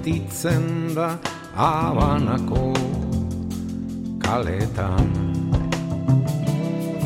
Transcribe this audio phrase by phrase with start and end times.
[0.00, 1.18] sentitzen da
[1.54, 2.72] abanako
[4.18, 5.10] kaletan.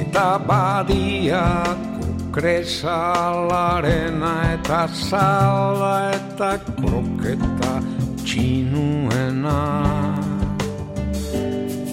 [0.01, 7.83] Eta badiako kresalarena eta sala eta kroketa
[8.23, 9.61] txinuena.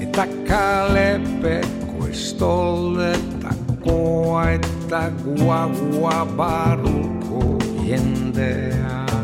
[0.01, 7.41] Eta kalepeko estoldetakoa eta guagua barruko
[7.81, 9.20] jendearena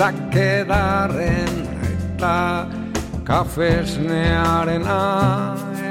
[0.00, 2.64] eta kedarren eta
[3.28, 4.96] kafesnearena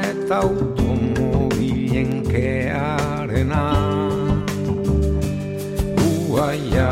[0.02, 3.62] eta automobilen kearena.
[6.26, 6.90] Uaia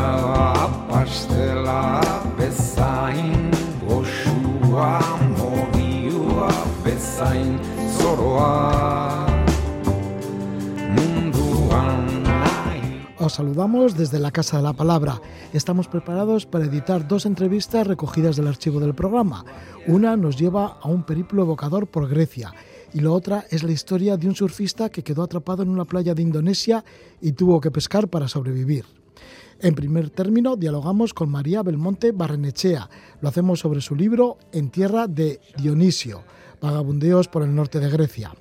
[0.86, 2.05] pastela
[2.38, 3.49] bezain
[3.81, 5.02] goxua
[5.33, 6.53] moriua
[6.86, 7.58] bezain
[7.97, 9.27] zoroa
[13.28, 15.22] Os saludamos desde la Casa de la Palabra.
[15.52, 19.44] Estamos preparados para editar dos entrevistas recogidas del archivo del programa.
[19.86, 22.53] Una nos lleva a un periplo evocador por Grecia
[22.94, 26.16] y la otra es la historia de un surfista que quedó atrapado en una playa
[26.16, 26.86] de Indonesia
[27.20, 28.86] y tuvo que pescar para sobrevivir.
[29.59, 32.89] En primer término, dialogamos con María Belmonte Barrenechea.
[33.20, 36.23] Lo hacemos sobre su libro En tierra de Dionisio,
[36.61, 38.31] vagabundeos por el norte de Grecia.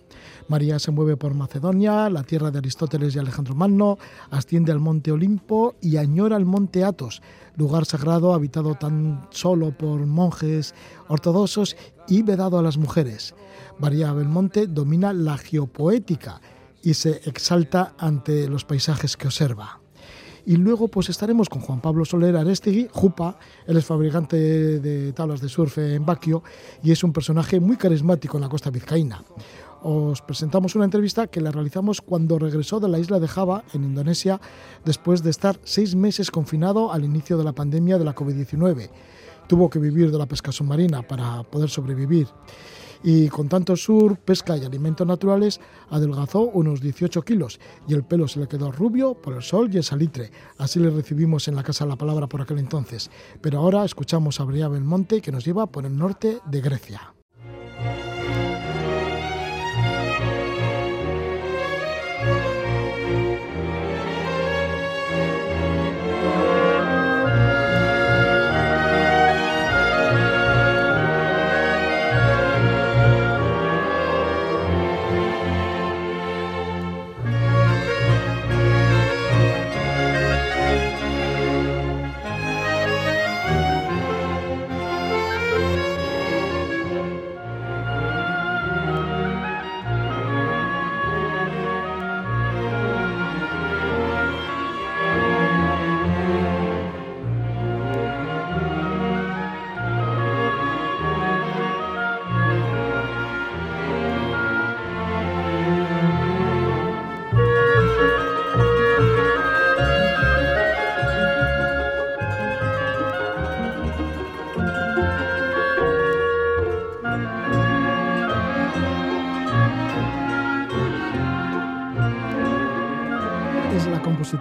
[0.49, 3.99] María se mueve por Macedonia, la tierra de Aristóteles y Alejandro Magno,
[4.31, 7.23] asciende al monte Olimpo y añora el monte Athos,
[7.57, 10.75] lugar sagrado habitado tan solo por monjes
[11.09, 11.77] ortodoxos
[12.09, 13.35] y vedado a las mujeres.
[13.79, 16.41] María Belmonte domina la geopoética
[16.83, 19.81] y se exalta ante los paisajes que observa.
[20.47, 23.37] Y luego pues estaremos con Juan Pablo Soler Arestegui, Jupa,
[23.67, 24.37] él es fabricante
[24.79, 26.45] de tablas de surf en Baquio
[26.85, 29.25] y es un personaje muy carismático en la costa vizcaína.
[29.83, 33.85] Os presentamos una entrevista que la realizamos cuando regresó de la isla de Java, en
[33.85, 34.41] Indonesia,
[34.85, 38.91] después de estar seis meses confinado al inicio de la pandemia de la COVID-19.
[39.47, 42.29] Tuvo que vivir de la pesca submarina para poder sobrevivir
[43.03, 45.61] y con tanto sur, pesca y alimentos naturales
[45.91, 49.77] adelgazó unos 18 kilos y el pelo se le quedó rubio por el sol y
[49.77, 50.31] el salitre.
[50.59, 53.11] Así le recibimos en la Casa de la Palabra por aquel entonces.
[53.41, 57.15] Pero ahora escuchamos a Brea Belmonte que nos lleva por el norte de Grecia.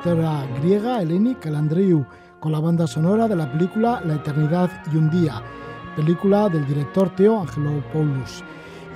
[0.06, 2.06] Compositora griega Eleni Kalandriou
[2.40, 5.42] con la banda sonora de la película La Eternidad y un Día,
[5.96, 8.44] película del director Teo Angelopoulos.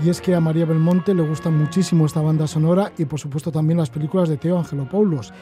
[0.05, 3.51] Y es que a María Belmonte le gusta muchísimo esta banda sonora y por supuesto
[3.51, 5.33] también las películas de Teo Angelopoulos,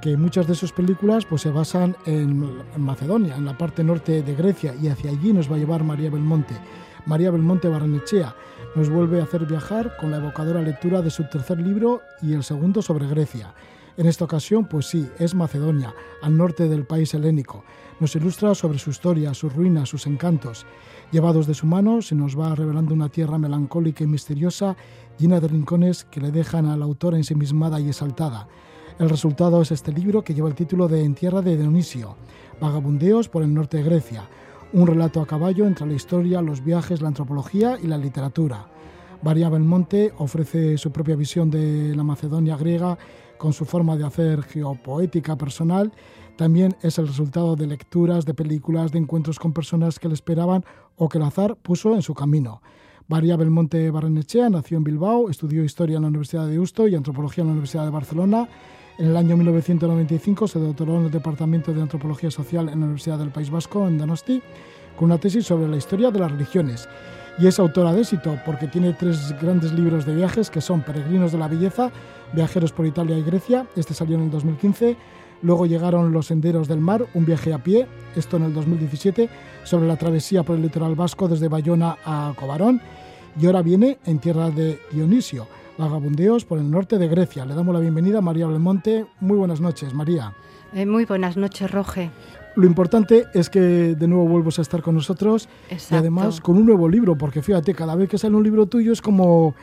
[0.00, 4.22] que muchas de sus películas pues, se basan en, en Macedonia, en la parte norte
[4.22, 6.54] de Grecia, y hacia allí nos va a llevar María Belmonte.
[7.06, 8.36] María Belmonte Barrenechea
[8.76, 12.44] nos vuelve a hacer viajar con la evocadora lectura de su tercer libro y el
[12.44, 13.52] segundo sobre Grecia.
[13.98, 15.92] En esta ocasión, pues sí, es Macedonia,
[16.22, 17.64] al norte del país helénico.
[17.98, 20.66] Nos ilustra sobre su historia, sus ruinas, sus encantos.
[21.10, 24.76] Llevados de su mano, se nos va revelando una tierra melancólica y misteriosa,
[25.18, 28.46] llena de rincones que le dejan a la autora ensimismada y exaltada.
[29.00, 32.14] El resultado es este libro que lleva el título de En tierra de Dionisio,
[32.60, 34.28] Vagabundeos por el norte de Grecia,
[34.72, 38.68] un relato a caballo entre la historia, los viajes, la antropología y la literatura.
[39.22, 42.96] María Belmonte ofrece su propia visión de la Macedonia griega
[43.38, 45.92] con su forma de hacer geopoética personal.
[46.36, 50.64] También es el resultado de lecturas, de películas, de encuentros con personas que le esperaban
[50.96, 52.60] o que el azar puso en su camino.
[53.08, 57.42] María Belmonte Barrenechea nació en Bilbao, estudió historia en la Universidad de Deusto y antropología
[57.42, 58.48] en la Universidad de Barcelona.
[58.98, 63.18] En el año 1995 se doctoró en el Departamento de Antropología Social en la Universidad
[63.18, 64.42] del País Vasco, en Donosti,
[64.96, 66.88] con una tesis sobre la historia de las religiones.
[67.38, 71.32] Y es autora de éxito porque tiene tres grandes libros de viajes que son Peregrinos
[71.32, 71.90] de la Belleza,
[72.32, 74.96] Viajeros por Italia y Grecia, este salió en el 2015,
[75.42, 77.86] luego llegaron Los Senderos del Mar, un viaje a pie,
[78.16, 79.28] esto en el 2017,
[79.64, 82.80] sobre la travesía por el litoral vasco desde Bayona a Cobarón,
[83.40, 85.46] y ahora viene En Tierra de Dionisio,
[85.78, 87.44] vagabundeos por el norte de Grecia.
[87.44, 89.06] Le damos la bienvenida a María Belmonte.
[89.20, 90.34] Muy buenas noches, María.
[90.74, 92.10] Eh, muy buenas noches, Roge.
[92.58, 96.66] Lo importante es que de nuevo vuelvas a estar con nosotros y además con un
[96.66, 99.54] nuevo libro, porque fíjate, cada vez que sale un libro tuyo es como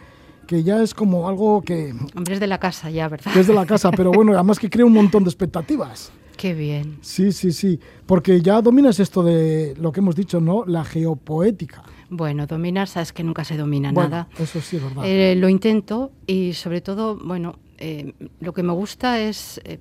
[0.47, 1.93] que ya es como algo que...
[2.15, 3.35] Hombre, es de la casa ya, ¿verdad?
[3.35, 6.13] es de la casa, pero bueno, además que crea un montón de expectativas.
[6.37, 6.99] Qué bien.
[7.01, 10.63] Sí, sí, sí, porque ya dominas esto de lo que hemos dicho, ¿no?
[10.65, 11.83] La geopoética.
[12.09, 14.29] Bueno, dominar, sabes que nunca se domina nada.
[14.39, 15.03] Eso sí es verdad.
[15.05, 19.79] Eh, lo intento y sobre todo, bueno, eh, lo que me gusta es, eh,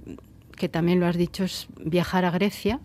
[0.56, 2.80] que también lo has dicho, es viajar a Grecia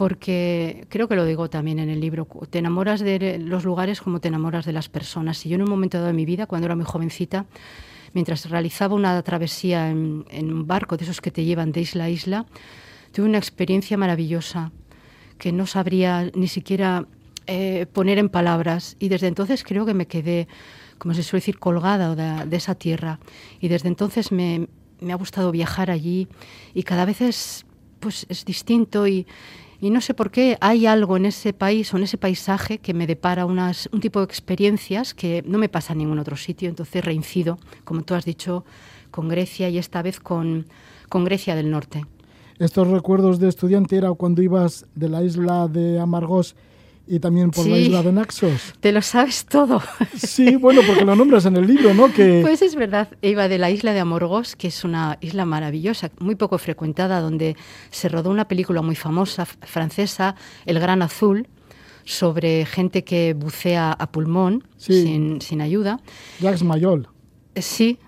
[0.00, 4.18] porque creo que lo digo también en el libro, te enamoras de los lugares como
[4.18, 5.44] te enamoras de las personas.
[5.44, 7.44] Y yo en un momento dado de mi vida, cuando era muy jovencita,
[8.14, 12.08] mientras realizaba una travesía en, un barco de esos que te llevan de isla a
[12.08, 12.46] isla,
[13.12, 14.72] tuve una experiencia maravillosa
[15.36, 17.04] que no sabría ni siquiera
[17.46, 18.96] eh, poner en palabras.
[19.00, 20.48] Y desde entonces creo que me quedé,
[20.96, 23.20] como se suele decir, colgada de, de esa tierra.
[23.60, 24.66] Y desde entonces me,
[24.98, 26.26] me, ha gustado viajar allí
[26.72, 27.66] y cada vez es,
[28.00, 29.26] pues, es distinto y,
[29.80, 32.92] y no sé por qué hay algo en ese país o en ese paisaje que
[32.92, 36.68] me depara unas, un tipo de experiencias que no me pasa en ningún otro sitio.
[36.68, 38.64] Entonces reincido, como tú has dicho,
[39.10, 40.66] con Grecia y esta vez con,
[41.08, 42.04] con Grecia del Norte.
[42.58, 46.56] Estos recuerdos de estudiante era cuando ibas de la isla de Amargos
[47.06, 48.74] y también por la isla de Naxos.
[48.80, 49.82] Te lo sabes todo.
[50.16, 52.12] Sí, bueno, porque lo nombras en el libro, ¿no?
[52.12, 52.40] Que...
[52.42, 56.36] Pues es verdad, iba de la isla de Amorgos, que es una isla maravillosa, muy
[56.36, 57.56] poco frecuentada, donde
[57.90, 60.36] se rodó una película muy famosa francesa,
[60.66, 61.48] El Gran Azul,
[62.04, 66.00] sobre gente que bucea a pulmón sin, sin, ayuda.
[66.40, 67.08] Jacques Mayol.
[67.56, 67.98] Sí,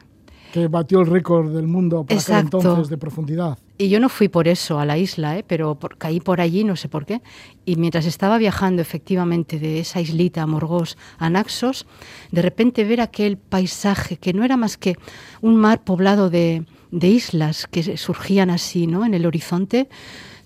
[0.52, 3.58] que batió el récord del mundo para aquel entonces de profundidad.
[3.82, 5.44] Y yo no fui por eso a la isla, ¿eh?
[5.44, 7.20] pero caí por allí, no sé por qué.
[7.64, 11.84] Y mientras estaba viajando efectivamente de esa islita Morgos a Naxos,
[12.30, 14.94] de repente ver aquel paisaje que no era más que
[15.40, 19.04] un mar poblado de, islas que surgían así ¿no?
[19.04, 19.88] en el horizonte,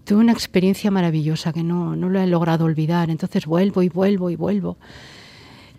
[0.06, 3.10] tuve una experiencia maravillosa que no, no lo he logrado olvidar.
[3.10, 4.78] Entonces vuelvo y vuelvo y vuelvo.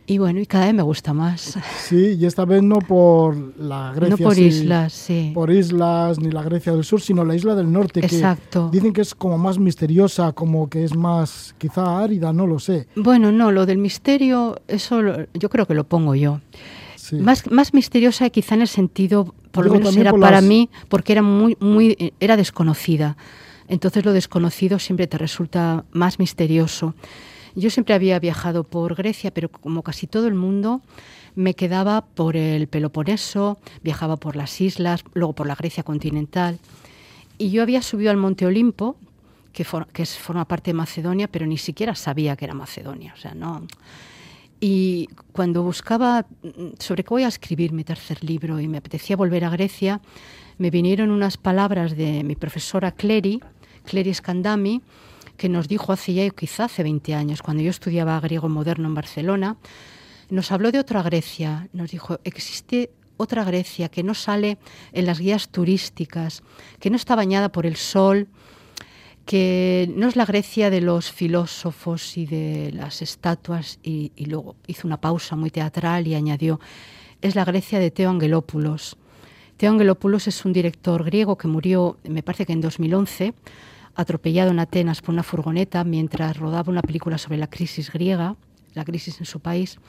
[0.10, 1.60] Y bueno, y cada vez me gusta más.
[1.80, 4.16] Sí, y esta vez no por la Grecia.
[4.18, 5.32] No por islas, sí.
[5.34, 8.00] Por islas, ni la Grecia del Sur, sino la isla del norte.
[8.00, 8.70] Exacto.
[8.72, 12.88] dicen que es como más misteriosa, como que es más, quizá árida, no lo sé.
[12.96, 15.02] Bueno, no, lo del misterio, eso
[15.34, 16.40] yo creo que lo pongo yo.
[17.12, 21.22] Más, más misteriosa quizá en el sentido, por lo menos era para mí, porque era
[21.22, 23.18] muy, muy, era desconocida.
[23.68, 26.96] Entonces lo desconocido siempre te resulta más misterioso.
[27.58, 30.82] Yo siempre había viajado por Grecia, pero como casi todo el mundo,
[31.34, 36.60] me quedaba por el Peloponeso, viajaba por las islas, luego por la Grecia continental.
[37.40, 38.96] Y yo había subido al Monte Olimpo,
[39.54, 43.16] que, forma parte de Macedonia, pero ni siquiera sabía que era Macedonia.
[43.16, 43.66] O sea, no.
[44.60, 46.28] Y cuando buscaba
[46.78, 50.00] sobre qué voy a escribir mi tercer libro y me apetecía volver a Grecia,
[50.60, 53.42] me vinieron unas palabras de mi profesora Clery,
[53.84, 54.84] Clery Scandami,
[55.38, 58.96] que nos dijo hace ya quizá hace 20 años, cuando yo estudiaba griego moderno en
[58.96, 59.58] Barcelona,
[60.30, 64.58] nos habló de otra Grecia, nos dijo, existe otra Grecia que no sale
[64.92, 66.44] en las guías turísticas,
[66.80, 68.28] que no está bañada por el sol,
[69.26, 74.88] que no es la Grecia de los filósofos y de las estatuas, y, luego hizo
[74.88, 76.60] una pausa muy teatral y añadió,
[77.22, 78.98] es la Grecia de Teo Angelopoulos.
[79.58, 83.34] Teo Angelopoulos es un director griego que murió, me parece que en 2011,
[83.98, 88.36] atropellado en Atenas por una furgoneta mientras rodaba una película sobre la crisis griega,
[88.76, 89.80] la crisis en su país.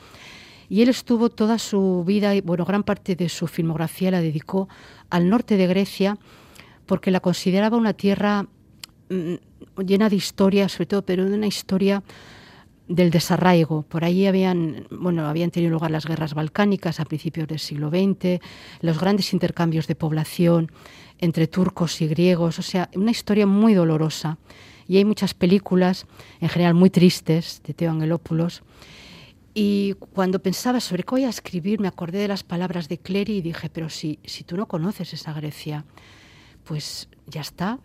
[0.70, 4.68] Y él estuvo toda su vida, y bueno, gran parte de su filmografía la dedicó
[5.10, 6.18] al norte de Grecia
[6.86, 8.46] porque la consideraba una tierra
[9.10, 9.34] mm,
[9.84, 12.02] llena de historia, sobre todo, pero de una historia
[12.88, 13.82] del desarraigo.
[13.82, 18.40] Por ahí habían, bueno, habían tenido lugar las guerras balcánicas a principios del siglo XX,
[18.80, 20.72] los grandes intercambios de población
[21.18, 24.38] entre turcos y griegos, o sea, una historia muy dolorosa.
[24.86, 26.06] Y hay muchas películas,
[26.40, 28.62] en general muy tristes, de Teo Angelopoulos.
[29.54, 33.38] Y cuando pensaba sobre qué voy a escribir, me acordé de las palabras de Clery
[33.38, 35.84] y dije, pero si, si tú no conoces esa Grecia,
[36.64, 37.78] pues ya está.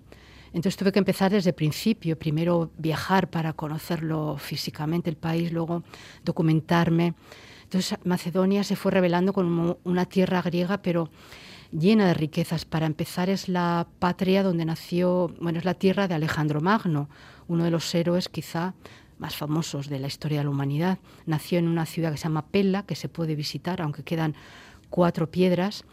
[0.53, 5.83] Entonces tuve que empezar desde el principio, primero viajar para conocerlo físicamente el país, luego
[6.23, 7.15] documentarme.
[7.63, 11.09] Entonces Macedonia se fue revelando como una tierra griega, pero
[11.77, 12.65] llena de riquezas.
[12.65, 17.09] Para empezar, es la patria donde nació, bueno, es la tierra de Alejandro Magno,
[17.47, 18.73] uno de los héroes quizá
[19.17, 20.99] más famosos de la historia de la humanidad.
[21.25, 24.35] Nació en una ciudad que se llama Pella, que se puede visitar, aunque quedan
[24.89, 25.85] cuatro piedras,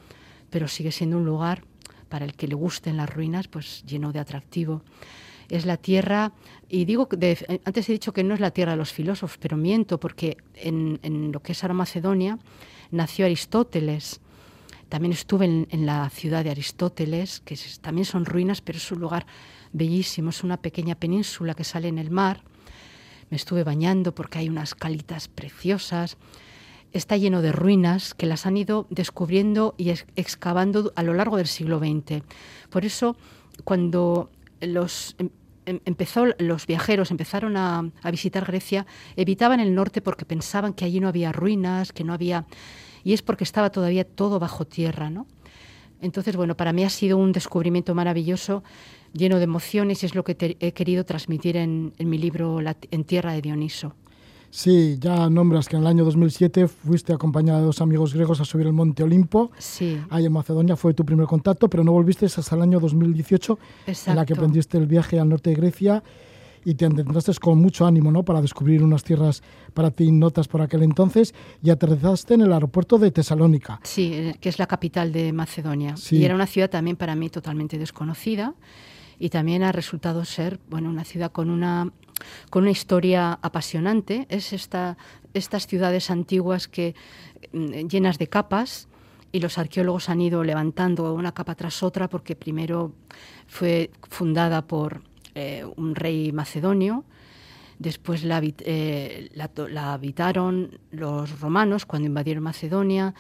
[0.50, 1.62] pero sigue siendo un lugar
[2.08, 4.82] para el que le gusten las ruinas, pues lleno de atractivo.
[5.49, 6.32] Es la tierra,
[6.68, 9.56] y digo, de, antes he dicho que no es la tierra de los filósofos, pero
[9.56, 12.38] miento, porque en, lo que es ahora Macedonia
[12.90, 14.20] nació Aristóteles.
[14.90, 19.25] También estuve en, la ciudad de Aristóteles, que también son ruinas, pero es un lugar
[19.73, 22.42] bellísimo, es una pequeña península que sale en el mar.
[23.30, 26.18] Me estuve bañando porque hay unas calitas preciosas
[26.92, 31.47] está lleno de ruinas que las han ido descubriendo y excavando a lo largo del
[31.47, 32.23] siglo XX.
[32.68, 33.16] Por eso,
[33.64, 34.30] cuando
[34.61, 35.30] los, em,
[35.66, 41.00] em, empezó, los viajeros empezaron a, visitar Grecia, evitaban el norte porque pensaban que allí
[41.00, 42.47] no había ruinas, que no había...
[43.04, 45.26] Y es porque estaba todavía todo bajo tierra, ¿no?
[46.00, 48.62] Entonces, bueno, para mí ha sido un descubrimiento maravilloso,
[49.12, 52.59] lleno de emociones, y es lo que he querido transmitir en, en mi libro
[52.90, 53.95] En Tierra de Dioniso.
[54.52, 58.45] Sí, ya nombras que en el año 2007 fuiste acompañada de dos amigos griegos a
[58.45, 59.52] subir el monte Olimpo.
[59.59, 60.00] Sí.
[60.11, 63.59] Ahí en Macedonia fue tu primer contacto, pero no volviste hasta el año 2018,
[64.07, 66.02] en la que emprendiste el viaje al norte de Grecia
[66.64, 68.22] y te encontraste con mucho ánimo ¿no?
[68.22, 69.42] para descubrir unas tierras
[69.74, 73.80] para ti notas por aquel entonces y aterrizaste en el aeropuerto de Tesalónica.
[73.82, 75.94] Sí, eh, que es la capital de Macedonia.
[76.10, 78.54] Y era una ciudad también para mí totalmente desconocida
[79.18, 81.92] y también ha resultado ser bueno, una ciudad con una,
[82.48, 84.26] con una historia apasionante.
[84.30, 84.96] Es esta,
[85.34, 86.94] estas ciudades antiguas que,
[87.52, 88.88] mm, llenas de capas
[89.32, 92.92] y los arqueólogos han ido levantando una capa tras otra porque primero
[93.46, 95.02] fue fundada por
[95.34, 97.04] eh, un rey macedonio,
[97.80, 103.14] después la, eh, la, habitaron los romanos cuando invadieron Macedonia,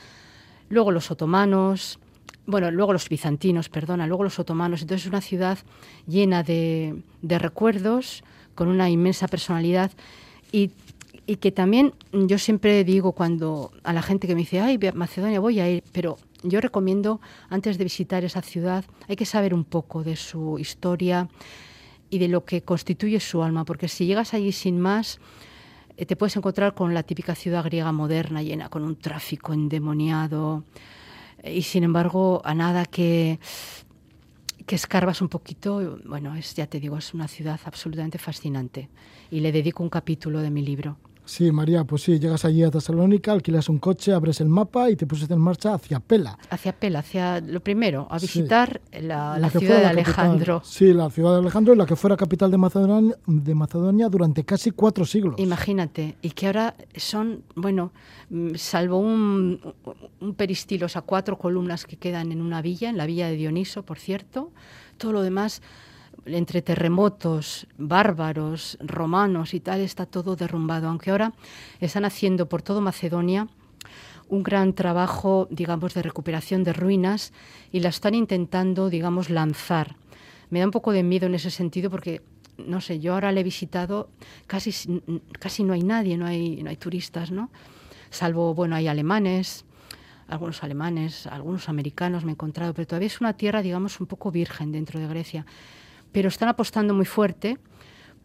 [0.68, 1.98] luego los otomanos,
[2.46, 4.82] bueno, luego los bizantinos, perdona, luego los otomanos.
[4.82, 5.58] Entonces es una ciudad
[6.06, 8.22] llena de, recuerdos,
[8.54, 9.90] con una inmensa personalidad
[10.52, 10.70] y,
[11.40, 15.60] que también yo siempre digo cuando a la gente que me dice, ay, Macedonia voy
[15.60, 20.02] a ir, pero yo recomiendo antes de visitar esa ciudad, hay que saber un poco
[20.02, 21.28] de su historia
[22.10, 25.20] y de lo que constituye su alma, porque si llegas allí sin más,
[25.96, 30.64] eh, te puedes encontrar con la típica ciudad griega moderna, llena con un tráfico endemoniado,
[31.44, 33.38] y sin embargo a nada que
[34.70, 38.88] que escarbas un poquito, bueno, es ya te digo, es una ciudad absolutamente fascinante
[39.28, 40.96] y le dedico un capítulo de mi libro.
[41.30, 44.96] Sí, María, pues sí, llegas allí a Tesalónica, alquilas un coche, abres el mapa y
[44.96, 46.36] te pusiste en marcha hacia Pela.
[46.50, 50.60] Hacia Pela, hacia lo primero, a visitar la, ciudad de Alejandro.
[50.64, 54.72] Sí, la ciudad de Alejandro, la que fuera capital de Macedonia, de Macedonia durante casi
[54.72, 55.36] cuatro siglos.
[55.38, 57.92] Imagínate, y que ahora son, bueno,
[58.30, 59.60] mm, salvo un,
[60.18, 63.36] un peristilo, o sea, cuatro columnas que quedan en una villa, en la villa de
[63.36, 64.50] Dioniso, por cierto,
[64.98, 65.62] todo lo demás
[66.26, 71.32] entre terremotos bárbaros, romanos y tal, está todo derrumbado, aunque ahora
[71.80, 73.48] están haciendo por todo Macedonia
[74.28, 77.32] un gran trabajo, digamos, de recuperación de ruinas
[77.72, 79.96] y la están intentando, digamos, lanzar.
[80.50, 82.22] Me da un poco de miedo en ese sentido porque,
[82.56, 84.08] no sé, yo ahora le he visitado,
[84.46, 84.72] casi,
[85.40, 87.50] casi no hay nadie, no hay, no hay turistas, ¿no?
[88.10, 89.64] Salvo, bueno, hay alemanes,
[90.28, 94.30] algunos alemanes, algunos americanos me he encontrado, pero todavía es una tierra, digamos, un poco
[94.30, 95.44] virgen dentro de Grecia
[96.12, 97.58] pero están apostando muy fuerte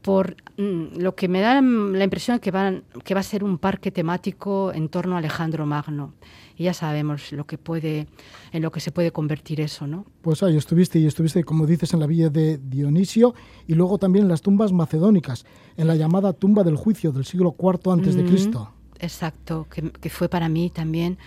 [0.06, 3.58] por mm, lo que me da la impresión que, van, que va a ser un
[3.58, 6.14] parque temático en torno a Alejandro Magno.
[6.56, 8.06] Y ya sabemos lo que puede,
[8.52, 10.06] en lo que se puede convertir eso, ¿no?
[10.22, 13.34] Pues ahí estuviste, y estuviste, como dices, en la villa de Dionisio
[13.66, 15.44] y luego también en las tumbas macedónicas,
[15.76, 18.72] en la llamada tumba del juicio del siglo IV antes de Cristo.
[19.00, 21.18] Exacto, que, que fue para mí también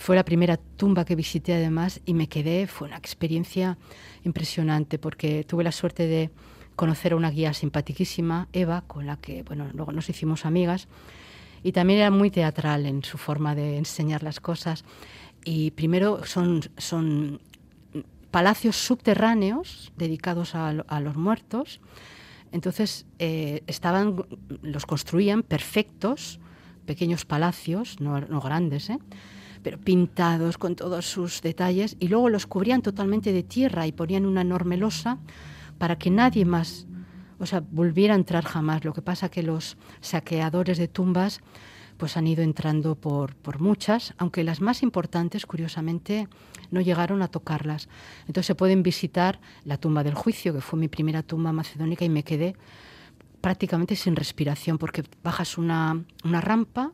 [0.00, 3.76] fue la primera tumba que visité además y me quedé, fue una experiencia
[4.24, 6.30] impresionante porque tuve la suerte de
[6.74, 10.88] conocer a una guía simpaticísima, Eva, con la que bueno, luego nos hicimos amigas
[11.62, 14.84] y también era muy teatral en su forma de enseñar las cosas.
[15.44, 17.38] Y primero son,
[18.30, 21.78] palacios subterráneos dedicados a, los muertos.
[22.52, 24.24] Entonces eh, estaban,
[24.62, 26.40] los construían perfectos,
[26.86, 28.98] pequeños palacios, no, no grandes, ¿eh?
[29.62, 34.26] Pero pintados con todos sus detalles, y luego los cubrían totalmente de tierra y ponían
[34.26, 35.18] una enorme losa
[35.78, 36.86] para que nadie más,
[37.38, 38.84] o sea, volviera a entrar jamás.
[38.84, 41.40] Lo que pasa que los saqueadores de tumbas
[42.00, 46.28] pues han ido entrando por, por muchas, aunque las más importantes, curiosamente,
[46.70, 47.90] no llegaron a tocarlas.
[48.20, 52.08] Entonces se pueden visitar la tumba del juicio, que fue mi primera tumba macedónica, y
[52.08, 52.56] me quedé
[53.42, 56.92] prácticamente sin respiración, porque bajas una, una rampa,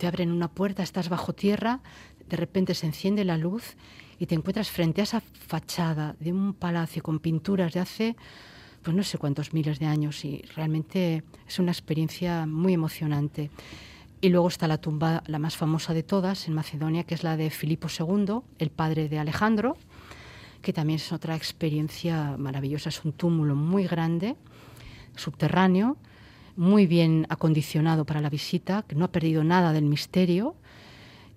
[0.00, 1.80] te abren una puerta, estás bajo tierra,
[2.26, 3.76] de repente se enciende la luz
[4.18, 8.16] y te encuentras frente a esa fachada de un palacio con pinturas de hace
[8.82, 13.50] pues no sé cuántos miles de años y realmente es una experiencia muy emocionante.
[14.22, 17.36] Y luego está la tumba, la más famosa de todas, en Macedonia, que es la
[17.36, 19.76] de Filipo II, el padre de Alejandro,
[20.62, 22.88] que también es otra experiencia maravillosa.
[22.88, 24.36] Es un túmulo muy grande,
[25.14, 25.98] subterráneo,
[26.56, 30.54] muy bien acondicionado para la visita, que no ha perdido nada del misterio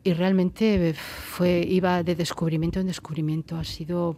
[0.04, 3.58] y realmente fue iba de descubrimiento en descubrimiento.
[3.58, 4.18] Ha sido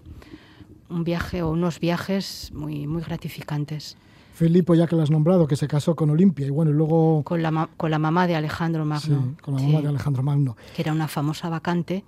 [0.89, 3.97] un viaje o unos viajes muy muy gratificantes.
[4.35, 7.23] Filipo, ya que lo has nombrado, que se casó con Olimpia y bueno, luego...
[7.23, 8.99] Con la, con la mamá de Alejandro Magno.
[8.99, 10.57] Sí, con la mamá de Alejandro Magno.
[10.75, 12.03] Que era una famosa vacante,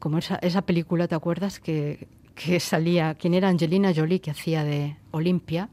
[0.00, 1.60] como esa, esa película, ¿te acuerdas?
[1.60, 5.68] Que, que salía, ¿quién era Angelina Jolie, que hacía de Olimpia?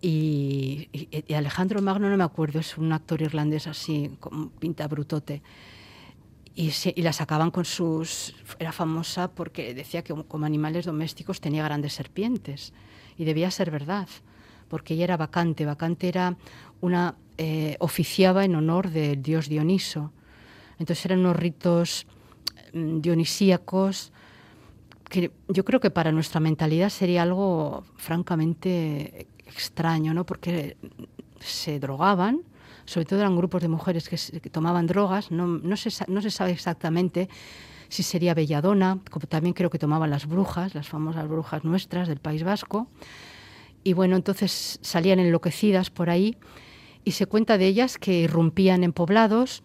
[0.00, 5.42] Y, y, Alejandro Magno, no me acuerdo, es un actor irlandés así, con pinta brutote.
[6.54, 8.34] Y, y, la sacaban con sus...
[8.58, 12.72] Era famosa porque decía que como animales domésticos tenía grandes serpientes.
[13.16, 14.08] Y debía ser verdad
[14.68, 15.64] porque ella era vacante.
[15.64, 16.36] Vacante era
[16.80, 20.12] una, eh, oficiaba en honor del dios Dioniso.
[20.78, 22.06] Entonces eran unos ritos
[22.72, 24.12] mm, dionisíacos
[25.08, 30.24] que yo creo que para nuestra mentalidad sería algo francamente extraño, ¿no?
[30.24, 30.76] Porque
[31.40, 32.42] se drogaban,
[32.84, 36.52] sobre todo eran grupos de mujeres que, tomaban drogas, no, no, se, no se sabe
[36.52, 37.28] exactamente
[37.88, 42.18] si sería belladona, como también creo que tomaban las brujas, las famosas brujas nuestras del
[42.18, 42.88] País Vasco,
[43.84, 46.36] y bueno, entonces salían enloquecidas por ahí
[47.04, 49.62] y se cuenta de ellas que irrumpían en poblados,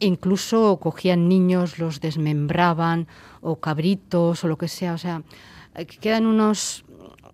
[0.00, 3.06] incluso cogían niños, los desmembraban,
[3.40, 4.92] o cabritos, o lo que sea.
[4.92, 5.22] O sea,
[6.00, 6.84] quedan unos,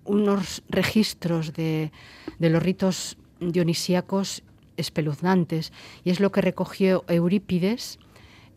[0.04, 1.92] unos registros de,
[2.38, 4.42] los ritos dionisíacos
[4.76, 5.73] espeluznantes,
[6.04, 7.99] y es lo que recogió Eurípides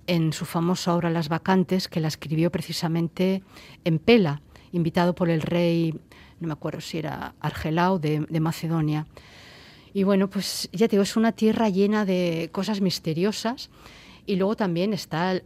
[0.08, 3.44] en su famosa obra Las Vacantes, que la escribió precisamente
[3.84, 5.94] en Pela, invitado por el rey
[6.40, 9.08] no me acuerdo si era Argelao de, Macedonia.
[9.94, 13.70] Y bueno, pues ya te digo, es una tierra llena de cosas misteriosas
[14.26, 15.44] y luego también está el,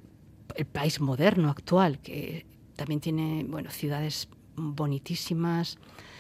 [0.72, 4.28] país moderno actual, que también tiene, bueno, ciudades
[4.60, 5.78] bonitísimas.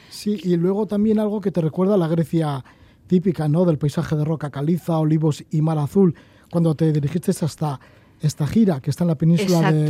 [0.09, 2.63] Sí, y luego también algo que te recuerda a la Grecia
[3.07, 3.65] típica, ¿no?
[3.65, 6.15] Del paisaje de roca caliza, olivos y mar azul,
[6.51, 7.79] cuando te dirigiste hasta
[8.21, 9.87] esta gira que está en la península de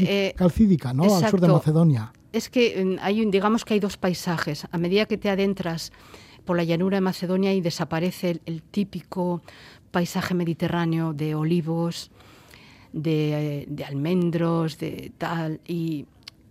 [0.00, 1.04] eh, Calcídica, ¿no?
[1.04, 4.66] Al sur de Macedonia es que mm, hay un, digamos que hay dos paisajes.
[4.70, 5.92] A medida que te adentras
[6.44, 9.42] por la llanura de Macedonia y desaparece el, típico
[9.90, 12.10] paisaje mediterráneo de olivos,
[12.92, 16.06] de, almendros, de tal, y,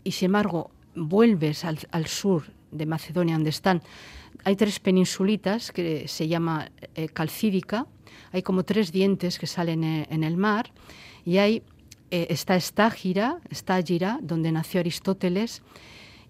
[0.06, 3.82] sin embargo vuelves al, sur de Macedonia, donde están,
[4.44, 7.86] hay tres peninsulitas que se llama eh, Calcídica,
[8.32, 10.72] hay como tres dientes que salen eh, en el mar,
[11.26, 11.64] y hay
[12.12, 15.62] eh, está Estágira, Estágira, donde nació Aristóteles,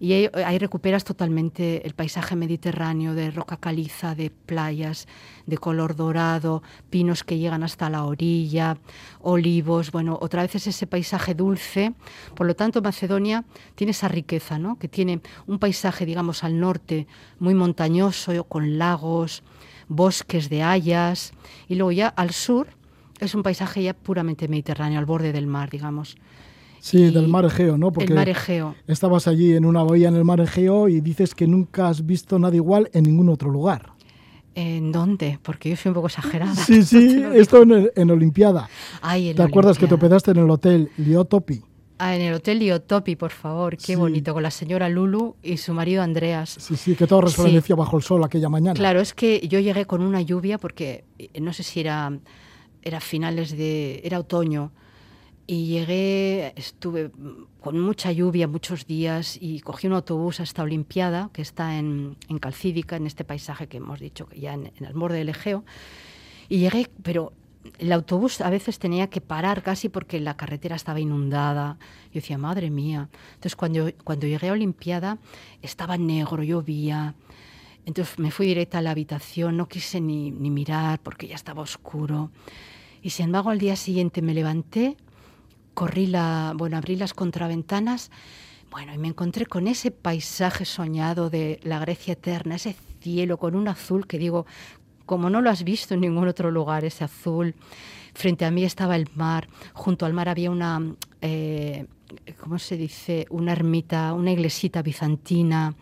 [0.02, 5.06] y ahí, recuperas totalmente el paisaje mediterráneo de roca caliza, de playas
[5.46, 8.78] de color dorado, pinos que llegan hasta la orilla,
[9.20, 11.94] olivos, bueno, otra vez es ese paisaje dulce.
[12.34, 13.44] Por lo tanto, Macedonia
[13.76, 14.76] tiene esa riqueza, ¿no?
[14.76, 17.06] Que tiene un paisaje, digamos, al norte
[17.38, 19.44] muy montañoso, con lagos,
[19.86, 21.32] bosques de hayas,
[21.68, 22.66] y luego ya al sur
[23.20, 26.16] es un paisaje ya puramente mediterráneo, al borde del mar, digamos.
[26.82, 27.92] Sí, del mar Egeo, ¿no?
[27.92, 28.74] Porque el mar Egeo.
[28.88, 32.40] Estabas allí en una bahía en el mar Egeo y dices que nunca has visto
[32.40, 33.92] nada igual en ningún otro lugar.
[34.56, 35.38] ¿En dónde?
[35.44, 36.56] Porque yo soy un poco exagerada.
[36.56, 38.68] Sí, sí, esto en, en Olimpiada.
[39.00, 41.62] Ay, ¿Te acuerdas que te hospedaste en el hotel Liotopi?
[41.98, 45.72] Ah, en el Hotel Liotopi, por favor, qué bonito, con la señora Lulu y su
[45.74, 46.56] marido Andreas.
[46.58, 48.74] Sí, sí, que todo resplandecía bajo el sol aquella mañana.
[48.74, 52.10] Claro, es que yo llegué con una lluvia porque eh, no sé si era
[52.82, 54.72] era finales de, era otoño,
[55.46, 57.10] y llegué, estuve
[57.60, 62.38] con mucha lluvia muchos días y cogí un autobús hasta Olimpiada, que está en, en
[62.38, 65.64] Calcídica, en este paisaje que hemos dicho, que ya en, el borde del Egeo,
[66.48, 67.32] y llegué, pero
[67.78, 71.78] el autobús a veces tenía que parar casi porque la carretera estaba inundada.
[72.06, 73.08] Yo decía, madre mía.
[73.34, 75.18] Entonces cuando, cuando llegué a Olimpiada
[75.60, 77.14] estaba negro, llovía.
[77.86, 81.62] Entonces me fui directa a la habitación, no quise ni, ni mirar porque ya estaba
[81.62, 82.30] oscuro.
[83.02, 84.96] Y sin embargo, al día siguiente me levanté,
[85.74, 88.10] corrí la, bueno, abrí las contraventanas,
[88.70, 93.54] bueno, y me encontré con ese paisaje soñado de la Grecia eterna, ese cielo con
[93.54, 94.46] un azul que digo,
[95.04, 97.54] como no lo has visto en ningún otro lugar, ese azul.
[98.14, 100.80] Frente a mí estaba el mar, junto al mar había una,
[101.20, 101.86] eh,
[102.40, 103.26] ¿cómo se dice?
[103.30, 105.74] Una ermita, una iglesita bizantina,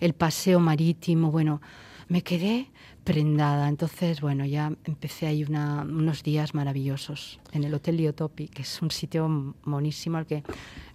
[0.00, 1.60] el paseo marítimo, bueno,
[2.08, 2.70] me quedé
[3.04, 3.68] prendada.
[3.68, 8.90] Entonces, bueno, ya empecé ahí unos días maravillosos en el Hotel Liotopi, que es un
[8.90, 10.42] sitio monísimo al que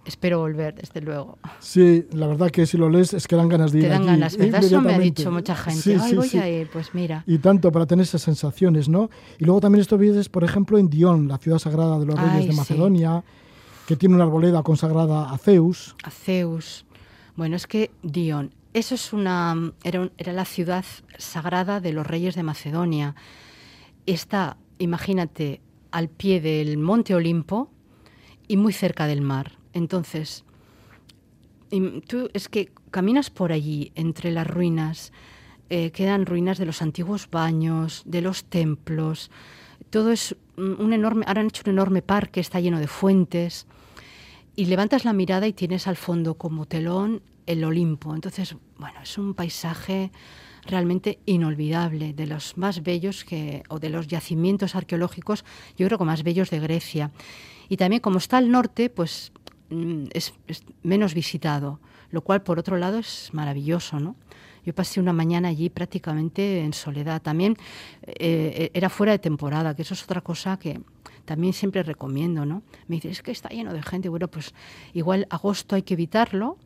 [0.04, 1.38] espero volver, desde luego.
[1.60, 4.06] Sí, la verdad que si lo lees es que dan ganas de ir Te dan
[4.06, 4.64] ganas, ¿verdad?
[4.64, 5.96] Eso me ha dicho mucha gente.
[6.00, 7.22] Ay, voy a ir, pues mira.
[7.26, 9.08] Y tanto para tener esas sensaciones, ¿no?
[9.38, 12.48] Y luego también esto vives, por ejemplo, en Dion, la ciudad sagrada de los reyes
[12.48, 13.24] de Macedonia,
[13.86, 15.96] que tiene una arboleda consagrada a Zeus.
[16.02, 16.84] A Zeus.
[17.36, 20.84] Bueno, es que Dion eso es una, era, era, la ciudad
[21.18, 23.14] sagrada de los reyes de Macedonia.
[24.06, 27.70] Está, imagínate, al pie del monte Olimpo
[28.46, 29.58] y muy cerca del mar.
[29.72, 30.44] Entonces,
[32.06, 35.12] tú es que caminas por allí, entre las ruinas,
[35.68, 39.30] eh, quedan ruinas de los antiguos baños, de los templos.
[39.90, 43.66] Todo es un enorme, ahora han hecho un enorme parque, está lleno de fuentes.
[44.56, 48.14] Y levantas la mirada y tienes al fondo como telón el Olimpo.
[48.14, 50.10] Entonces, bueno, es un paisaje
[50.66, 55.44] realmente inolvidable, de los más bellos que, o de los yacimientos arqueológicos,
[55.76, 57.10] yo creo que más bellos de Grecia.
[57.68, 59.32] Y también como está al norte, pues
[59.70, 60.34] mm, es,
[60.82, 64.16] menos visitado, lo cual por otro lado es maravilloso, ¿no?
[64.64, 67.22] Yo pasé una mañana allí prácticamente en soledad.
[67.22, 67.56] También
[68.02, 70.82] eh, era fuera de temporada, que eso es otra cosa que
[71.24, 72.62] también siempre recomiendo, ¿no?
[72.86, 74.10] Me dice, es que está lleno de gente.
[74.10, 74.52] Bueno, pues
[74.92, 76.58] igual agosto hay que evitarlo,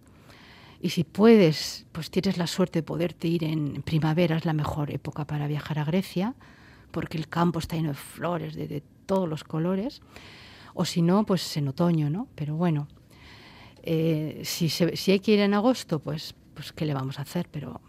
[0.85, 4.91] y si puedes, pues tienes la suerte de poderte ir en primavera, es la mejor
[4.91, 6.35] época para viajar a Grecia,
[6.91, 10.03] porque el campo está lleno de flores de, todos los colores.
[10.75, 12.29] O si no, pues en otoño, ¿no?
[12.35, 12.87] Pero bueno,
[13.83, 17.49] eh, si, si hay que ir en agosto, pues, pues ¿qué le vamos a hacer?
[17.51, 17.81] Pero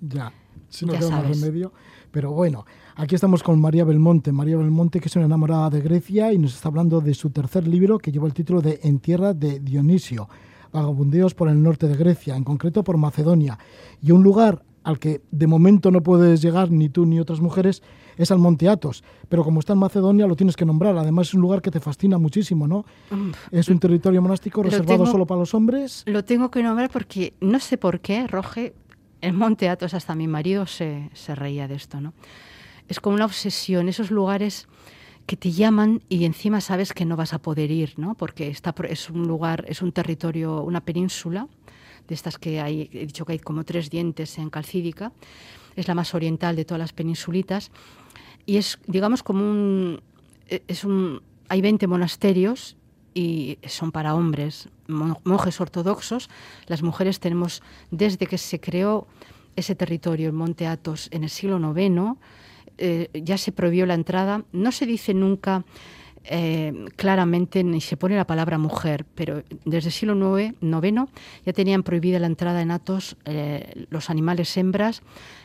[0.00, 0.32] ya,
[0.68, 1.72] si no tenemos remedio.
[2.12, 4.30] Pero bueno, aquí estamos con María Belmonte.
[4.30, 7.66] María Belmonte, que es una enamorada de Grecia y nos está hablando de su tercer
[7.66, 10.28] libro que lleva el título de En tierra de Dionisio
[10.72, 13.58] vagabundeos por el norte de Grecia, en concreto por Macedonia.
[14.02, 17.82] Y un lugar al que de momento no puedes llegar ni tú ni otras mujeres
[18.16, 19.04] es al Monte Athos.
[19.28, 20.96] Pero como está en Macedonia lo tienes que nombrar.
[20.96, 22.84] Además es un lugar que te fascina muchísimo, ¿no?
[23.50, 26.04] es un territorio monástico reservado solo para los hombres.
[26.06, 28.74] Lo tengo que nombrar porque no sé por qué, Roge,
[29.20, 32.12] el Monte Athos, hasta mi marido se, se reía de esto, ¿no?
[32.88, 34.68] Es como una obsesión, esos lugares
[35.28, 38.14] que te llaman y encima sabes que no vas a poder ir, ¿no?
[38.14, 41.48] Porque está, es un lugar, es un territorio, una península,
[42.08, 45.12] de estas que hay, he dicho que hay como tres dientes en Calcídica,
[45.76, 47.70] es la más oriental de todas las peninsulitas,
[48.46, 50.00] y es, digamos, como un,
[50.48, 52.78] e, es un, hay 20 monasterios
[53.12, 56.30] y son para hombres, monjes ortodoxos,
[56.68, 59.06] las mujeres tenemos, desde que se creó
[59.56, 62.16] ese territorio, el Monte Athos, en el siglo IX,
[62.78, 64.44] eh, ya se prohibió la entrada.
[64.52, 65.64] No se dice nunca
[66.24, 70.54] eh, claramente ni se pone la palabra mujer, pero desde el siglo IX,
[71.46, 75.02] ya tenían prohibida la entrada en Atos eh, los animales hembras,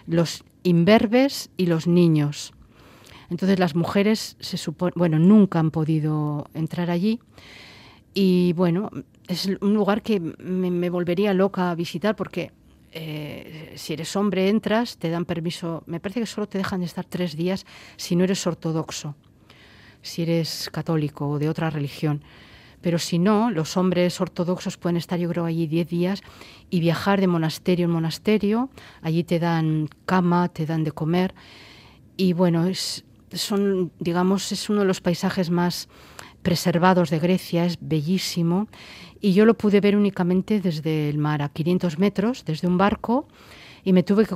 [0.07, 2.53] los imberbes y los niños.
[3.29, 7.19] Entonces las mujeres se supone, bueno, nunca han podido entrar allí
[8.13, 8.89] y bueno,
[9.27, 12.51] es un lugar que me volvería loca a visitar porque
[12.93, 16.85] eh, si eres hombre entras, te dan permiso, me parece que solo te dejan de
[16.85, 17.65] estar tres días
[17.97, 19.15] si no eres ortodoxo,
[20.01, 22.23] si eres católico o de otra religión.
[22.81, 26.21] Pero si no, los hombres ortodoxos pueden estar, yo creo, allí diez días
[26.69, 28.69] y viajar de monasterio en monasterio.
[29.01, 31.33] Allí te dan cama, te dan de comer.
[32.17, 35.87] Y bueno, es, son, digamos, es uno de los paisajes más
[36.43, 38.67] preservados de Grecia, es bellísimo
[39.19, 43.27] y yo lo pude ver únicamente desde el mar, a 500 metros, desde un barco,
[43.85, 44.35] y me tuve que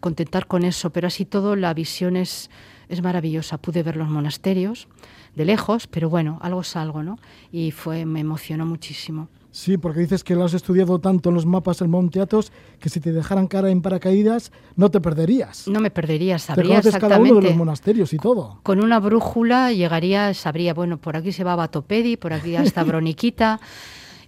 [0.00, 2.50] contentar con eso, pero así todo la visión es,
[2.88, 3.58] es maravillosa.
[3.58, 4.88] Pude ver los monasterios
[5.34, 7.18] de lejos, pero bueno, algo es algo, ¿no?
[7.52, 9.28] Y fue, me emocionó muchísimo.
[9.54, 12.88] Sí, porque dices que lo has estudiado tanto en los mapas del Monte Athos que
[12.88, 15.68] si te dejaran cara en paracaídas no te perderías.
[15.68, 17.08] No me perderías, sabría te exactamente.
[17.08, 18.58] cada uno de los monasterios y todo.
[18.64, 23.60] Con una brújula llegaría, sabría, bueno, por aquí se va Batopedi, por aquí hasta Broniquita.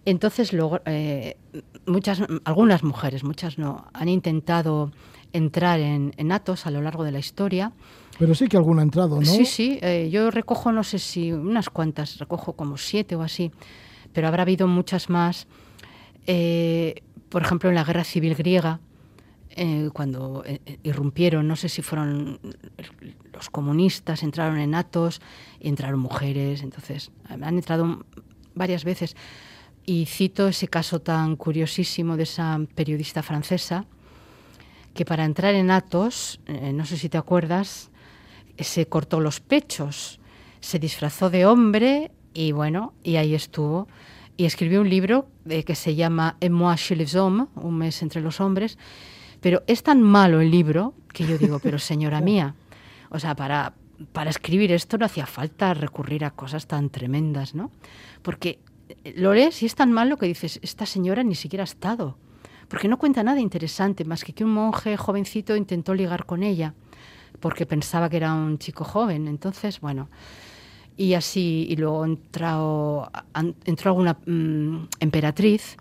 [0.05, 1.37] Entonces, luego, eh,
[1.87, 4.93] muchas, algunas mujeres, muchas no, han intentado
[5.33, 7.73] entrar en, Atos a lo largo de la historia.
[8.17, 9.27] Pero sí que alguna ha entrado, ¿no?
[9.27, 9.81] Sí, sí.
[9.83, 13.51] Eh, yo recojo, no sé si unas cuantas, recojo como siete o así,
[14.17, 15.47] pero habrá habido muchas más.
[16.27, 18.81] Eh, por ejemplo, en la guerra civil griega,
[19.93, 20.43] cuando
[20.83, 22.41] irrumpieron, no sé si fueron
[23.31, 25.21] los comunistas, entraron en Atos,
[25.61, 28.07] entraron mujeres, entonces han entrado
[28.55, 29.17] varias veces.
[29.85, 33.85] Y cito ese caso tan curiosísimo de esa periodista francesa
[34.95, 37.91] que para entrar en Atos, eh, no sé si te acuerdas,
[38.59, 40.21] se cortó los pechos,
[40.61, 43.89] se disfrazó de hombre y bueno, y ahí estuvo.
[44.37, 48.03] Y escribió un libro eh, que se llama En moi chez les hommes, un mes
[48.03, 48.77] entre los hombres,
[49.41, 52.55] Pero es tan malo el libro que yo digo, pero señora mía,
[53.11, 53.75] o sea, para,
[54.13, 57.71] para escribir esto no hacía falta recurrir a cosas tan tremendas, ¿no?
[58.23, 58.59] Porque
[59.15, 62.19] lo lees y es tan malo que dices, esta señora ni siquiera ha estado.
[62.69, 66.75] Porque no cuenta nada interesante, más que que un monje jovencito intentó ligar con ella,
[67.39, 69.29] porque pensaba que era un chico joven.
[69.29, 70.09] Entonces, bueno,
[70.97, 73.11] y así, y luego entró,
[73.65, 75.77] entró alguna mm, emperatriz,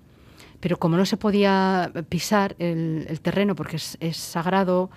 [0.59, 4.89] pero como no se podía pisar el, terreno porque es, sagrado,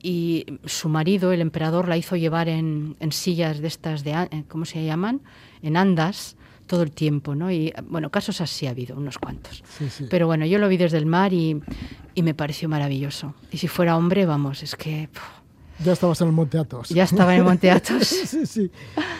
[0.00, 4.64] y su marido, el emperador, la hizo llevar en, sillas de estas, de, eh, ¿cómo
[4.64, 5.20] se llaman?
[5.62, 7.50] En andas, todo el tiempo, ¿no?
[7.50, 9.62] Y bueno, casos así ha habido, unos cuantos.
[10.08, 11.60] Pero bueno, yo lo vi desde el mar y,
[12.14, 13.34] y, me pareció maravilloso.
[13.50, 15.08] Y si fuera hombre, vamos, es que...
[15.84, 16.88] Ya estabas en el Monte Athos.
[16.88, 18.06] Ya estaba en el Monte Athos.
[18.06, 18.70] sí, sí.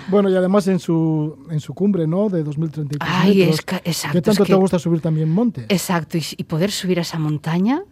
[0.08, 2.28] Bueno, y además en su, en su cumbre, ¿no?
[2.28, 4.12] De 2033 Ay, es exacto.
[4.12, 5.66] ¿Qué tanto te gusta subir también montes?
[5.68, 7.82] Exacto, y, poder subir a esa montaña,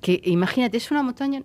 [0.00, 1.42] que imagínate, es una montaña...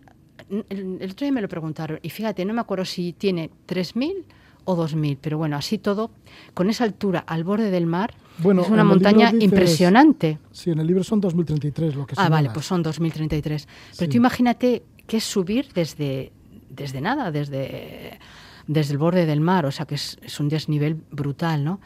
[0.50, 4.26] El, el, otro día me lo preguntaron, y fíjate, no me acuerdo si tiene 3.000
[4.66, 6.12] o 2.000, pero bueno, así todo,
[6.54, 10.40] con esa altura al borde del mar, bueno, es una montaña impresionante.
[10.52, 13.68] Sí, en el libro son 2033 lo que Ah, vale, pues son 2033.
[13.98, 16.32] Pero tú imagínate que es subir desde,
[16.72, 18.20] desde nada, desde,
[18.68, 21.80] desde el borde del mar, o sea que es, un desnivel brutal, ¿no?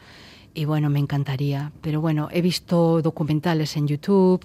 [0.54, 1.70] Y bueno, me encantaría.
[1.82, 4.40] Pero bueno, he visto documentales en YouTube,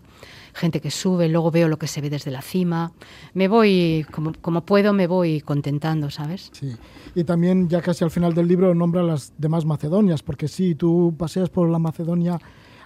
[0.54, 2.92] gente que sube, luego veo lo que se ve desde la cima.
[3.34, 6.50] Me voy, como, como puedo, me voy contentando, ¿sabes?
[6.52, 6.76] Sí.
[7.16, 11.16] Y también, ya casi al final del libro, nombra las demás Macedonias, porque sí, tú
[11.18, 12.40] paseas por la Macedonia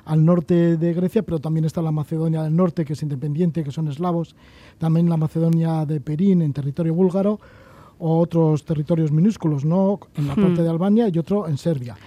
[0.06, 3.72] al norte de Grecia, pero también está la Macedonia del norte, que es independiente, que
[3.72, 4.36] son eslavos,
[4.78, 7.40] también la Macedonia de Perín, en territorio búlgaro,
[7.98, 10.00] o otros territorios minúsculos, ¿no?
[10.16, 10.42] En la hmm.
[10.42, 11.98] parte de Albania y otro en Serbia.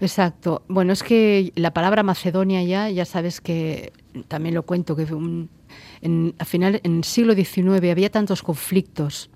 [0.00, 0.62] Exacto.
[0.68, 3.92] Bueno, es que la palabra Macedonia ya, ya sabes que
[4.28, 5.06] también lo cuento, que
[6.00, 9.30] en, al final, en el siglo XIX había tantos conflictos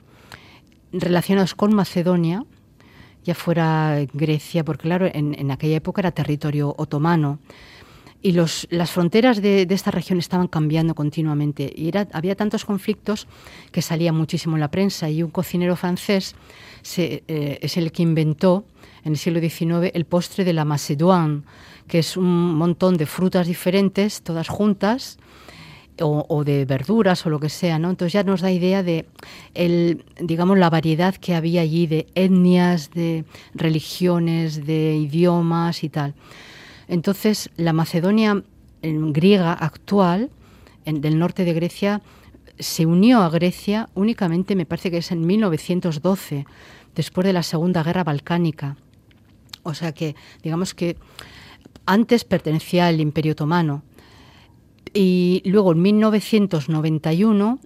[0.93, 2.45] relacionados con Macedonia,
[3.25, 7.39] ya fuera Grecia, porque claro, en, en aquella época era territorio otomano,
[8.23, 11.75] y los, las fronteras de, esta región estaban cambiando continuamente.
[12.13, 13.27] Había tantos conflictos
[13.73, 15.11] que salía muchísimo en la prensa.
[15.11, 16.37] Y un cocinero francés
[16.97, 18.65] eh, es el que inventó
[19.05, 21.43] en el siglo XIX el postre de la Macédoine,
[21.89, 25.19] que es un montón de frutas diferentes, todas juntas,
[26.01, 27.91] o, de verduras o lo que sea, ¿no?
[27.91, 29.07] Entonces ya nos da idea de
[29.55, 36.15] el, digamos, la variedad que había allí de etnias, de religiones, de idiomas y tal.
[36.93, 38.45] Entonces, la Macedonia
[38.83, 40.29] griega actual,
[40.85, 42.03] del norte de Grecia,
[42.59, 46.45] se unió a Grecia únicamente, me parece que es en 1912,
[46.95, 48.77] después de la Segunda Guerra Balcánica.
[49.63, 50.99] O sea que, digamos que
[51.87, 53.83] antes pertenecía al Imperio Otomano.
[54.93, 57.59] Y luego en 1991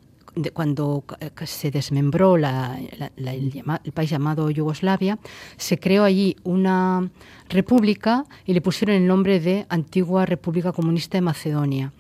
[0.53, 1.05] cuando
[1.45, 5.19] se desmembró el, país llamado Yugoslavia,
[5.57, 7.11] se creó allí una
[7.49, 11.93] república y le pusieron el nombre de Antigua República Comunista de Macedonia.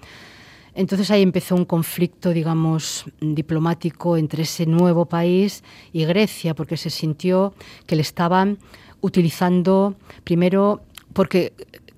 [0.74, 6.90] Entonces ahí empezó un conflicto, digamos, diplomático entre ese nuevo país y Grecia, porque se
[6.90, 7.54] sintió
[7.86, 8.58] que le estaban
[9.00, 10.82] utilizando, primero,
[11.14, 11.54] porque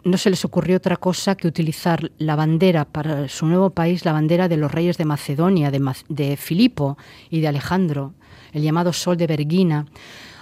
[0.09, 4.13] no se les ocurrió otra cosa que utilizar la bandera para su nuevo país, la
[4.13, 6.99] bandera de los reyes de Macedonia, de, Filipo
[7.31, 8.15] y de Alejandro,
[8.53, 9.87] el llamado Sol de Bergina.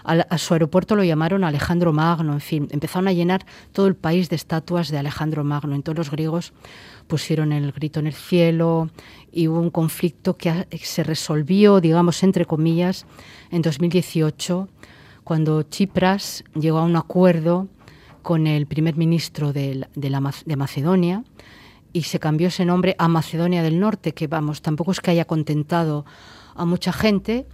[0.04, 4.30] A, su aeropuerto lo llamaron Alejandro Magno, en fin, empezaron a llenar todo el país
[4.30, 5.74] de estatuas de Alejandro Magno.
[5.74, 6.52] Entonces los griegos
[7.08, 8.88] pusieron el grito en el cielo
[9.32, 13.04] y hubo un conflicto que se resolvió, digamos, entre comillas,
[13.50, 14.68] en 2018,
[15.24, 17.66] cuando Chipras llegó a un acuerdo
[18.26, 21.22] con el primer ministro de, de, Macedonia
[21.92, 25.26] y se cambió ese nombre a Macedonia del Norte, que vamos, tampoco es que haya
[25.26, 26.04] contentado
[26.56, 27.46] a mucha gente,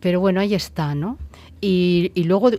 [0.00, 1.16] pero bueno, ahí está, ¿no?
[1.60, 2.50] Y, luego,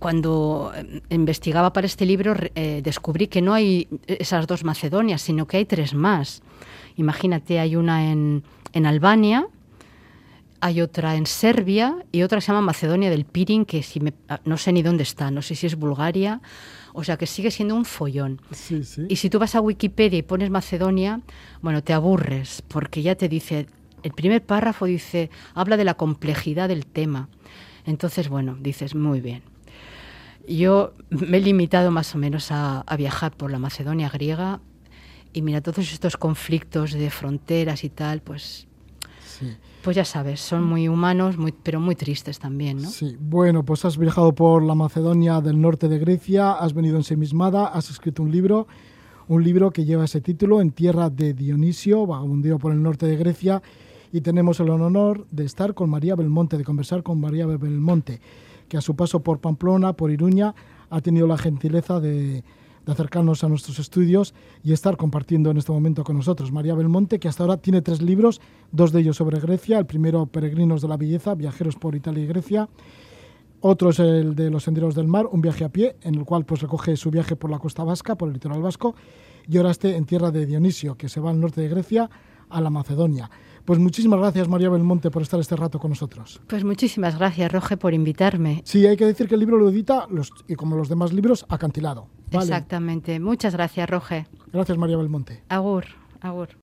[0.00, 0.72] cuando
[1.08, 5.66] investigaba para este libro, eh, descubrí que no hay esas dos Macedonias, sino que hay
[5.66, 6.42] tres más.
[6.96, 8.42] Imagínate, hay una en,
[8.72, 9.46] en Albania,
[10.62, 14.56] hay otra en Serbia y otra se llama Macedonia del Pirin, que si ah, no
[14.56, 16.40] sé ni dónde está, no sé si es Bulgaria,
[16.92, 18.40] o sea que sigue siendo un follón.
[19.08, 21.20] Y si tú vas a Wikipedia y pones Macedonia,
[21.62, 23.66] bueno, te aburres, porque ya te dice,
[24.04, 27.28] el primer párrafo dice, habla de la complejidad del tema.
[27.84, 29.42] Entonces, bueno, dices, muy bien.
[30.46, 34.60] Yo me he limitado más o menos a, a viajar por la Macedonia griega
[35.32, 38.68] y mira, todos estos conflictos de fronteras y tal, pues
[39.82, 42.88] pues ya sabes, son muy humanos, pero muy tristes también, ¿no?
[42.88, 47.66] Sí, bueno, pues has viajado por la Macedonia del norte de Grecia, has venido ensimismada,
[47.66, 48.66] has escrito un libro,
[49.28, 53.16] un libro que lleva ese título, En tierra de Dionisio, vagabundeo por el norte de
[53.16, 53.62] Grecia,
[54.12, 58.20] y tenemos el honor de estar con María Belmonte, de conversar con María Belmonte,
[58.68, 60.54] que a su paso por Pamplona, por Iruña,
[60.90, 61.98] ha tenido la gentileza
[62.84, 66.52] de, acercarnos a nuestros estudios y estar compartiendo en este momento con nosotros.
[66.52, 68.40] María Belmonte, que hasta ahora tiene tres libros,
[68.70, 72.26] dos de ellos sobre Grecia, el primero Peregrinos de la Belleza, Viajeros por Italia y
[72.26, 72.68] Grecia,
[73.64, 76.44] otro es el de Los Senderos del Mar, un viaje a pie, en el cual
[76.44, 78.96] pues recoge su viaje por la costa vasca, por el litoral vasco,
[79.48, 82.10] y ahora esté en tierra de Dionisio, que se va al norte de Grecia,
[82.50, 83.30] a la Macedonia.
[83.64, 86.40] Pues muchísimas gracias, María Belmonte, por estar este rato con nosotros.
[86.48, 88.62] Pues muchísimas gracias, Roge, por invitarme.
[88.64, 91.46] Sí, hay que decir que el libro lo edita, los, y como los demás libros,
[91.48, 92.08] acantilado.
[92.32, 93.20] Exactamente.
[93.20, 94.26] Muchas gracias, Roge.
[94.52, 95.42] Gracias, María Belmonte.
[95.48, 95.84] Agur,
[96.20, 96.62] agur.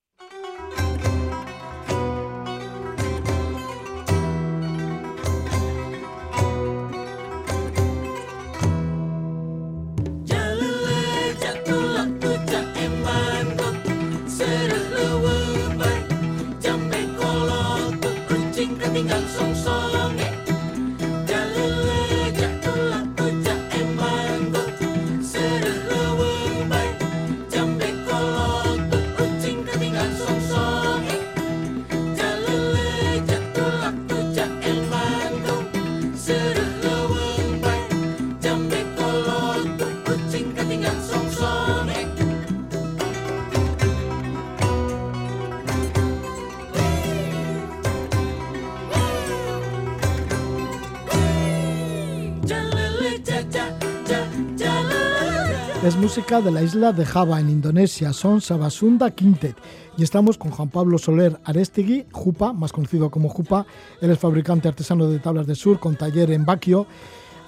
[55.83, 59.55] Es música de la isla de Java en Indonesia, son Sabasunda Quintet.
[59.97, 63.65] Y estamos con Juan Pablo Soler Arestegui, Jupa, más conocido como Jupa.
[64.01, 66.85] Él es fabricante artesano de tablas de sur con taller en Baquio.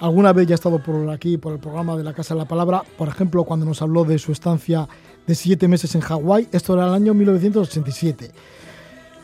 [0.00, 2.48] Alguna vez ya ha estado por aquí, por el programa de la Casa de la
[2.48, 4.88] Palabra, por ejemplo, cuando nos habló de su estancia
[5.26, 8.32] de siete meses en Hawái, esto era el año 1987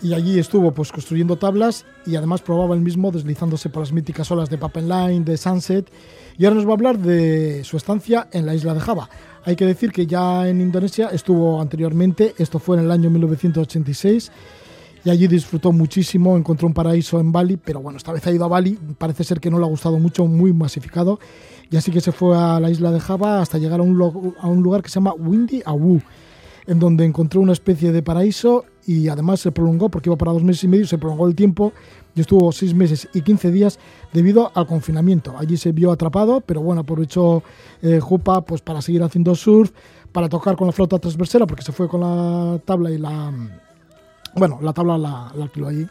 [0.02, 4.30] y allí estuvo pues construyendo tablas y además probaba el mismo deslizándose por las míticas
[4.30, 5.90] olas de Papen Line, de Sunset
[6.36, 9.08] y ahora nos va a hablar de su estancia en la isla de Java.
[9.44, 14.30] Hay que decir que ya en Indonesia estuvo anteriormente, esto fue en el año 1986
[15.04, 18.44] y allí disfrutó muchísimo, encontró un paraíso en Bali, pero bueno, esta vez ha ido
[18.44, 21.18] a Bali, parece ser que no le ha gustado mucho, muy masificado
[21.70, 24.46] y así que se fue a la isla de Java hasta llegar a un, a
[24.46, 26.00] un lugar que se llama Windy Awu
[26.68, 30.42] en donde encontró una especie de paraíso y además se prolongó, porque iba para dos
[30.42, 31.74] meses y medio, se prolongó el tiempo
[32.14, 33.78] y estuvo seis meses y quince días
[34.14, 35.36] debido al confinamiento.
[35.36, 37.42] Allí se vio atrapado, pero bueno, aprovechó
[37.82, 39.72] eh, Jupa pues, para seguir haciendo surf,
[40.10, 43.30] para tocar con la flota transversera, porque se fue con la tabla y la...
[44.34, 45.86] Bueno, la tabla la, la alquiló allí.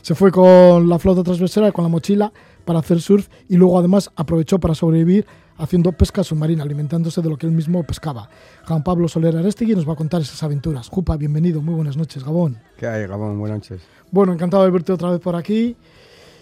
[0.00, 2.32] Se fue con la flota transversera y con la mochila
[2.64, 5.26] para hacer surf y luego además aprovechó para sobrevivir
[5.62, 8.28] haciendo pesca submarina, alimentándose de lo que él mismo pescaba.
[8.66, 10.88] Juan Pablo Soler Arestegui nos va a contar esas aventuras.
[10.88, 12.58] Jupa, bienvenido, muy buenas noches, Gabón.
[12.76, 13.38] ¿Qué hay, Gabón?
[13.38, 13.82] Buenas noches.
[14.10, 15.76] Bueno, encantado de verte otra vez por aquí.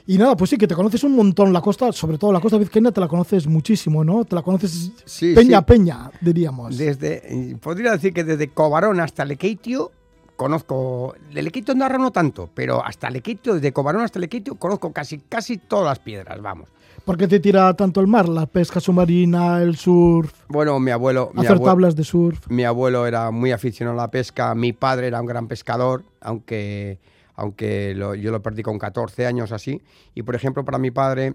[0.06, 2.56] Y nada, pues sí, que te conoces un montón la costa, sobre todo la costa
[2.56, 4.24] vizcaína, te la conoces muchísimo, ¿no?
[4.24, 4.90] Te la conoces
[5.35, 6.78] peña a peña, diríamos.
[6.78, 9.92] Desde, podría decir que desde Cobarón hasta Lequeitio
[10.37, 15.18] conozco, de Lequeitio no no tanto, pero hasta Lequeitio, desde Cobarón hasta Lequeitio, conozco casi,
[15.18, 16.70] casi todas las piedras, vamos.
[17.04, 18.28] ¿Por qué te tira tanto el mar?
[18.28, 20.32] La pesca submarina, el surf.
[20.48, 21.32] Bueno, mi abuelo.
[21.36, 22.46] Hacer tablas de surf.
[22.48, 24.54] Mi abuelo era muy aficionado a la pesca.
[24.54, 27.00] Mi padre era un gran pescador, aunque,
[27.34, 29.82] aunque yo lo perdí con 14 años así.
[30.14, 31.34] Y por ejemplo, para mi padre.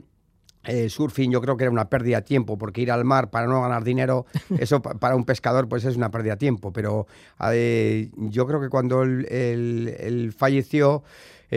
[0.63, 3.47] el surfing yo creo que era una pérdida de tiempo, porque ir al mar para
[3.47, 4.25] no ganar dinero,
[4.57, 6.71] eso para un pescador pues es una pérdida de tiempo.
[6.71, 7.07] Pero
[7.51, 11.03] eh, yo creo que cuando él falleció,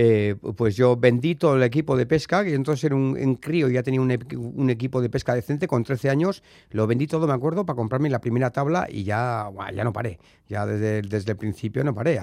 [0.00, 3.68] eh, pues yo vendí todo el equipo de pesca, que entonces era un, en crío,
[3.68, 7.66] ya tenía un, equipo de pesca decente con 13 años, lo vendí todo, me acuerdo,
[7.66, 11.82] para comprarme la primera tabla y ya, ya no paré, ya desde, desde el principio
[11.82, 12.20] no paré.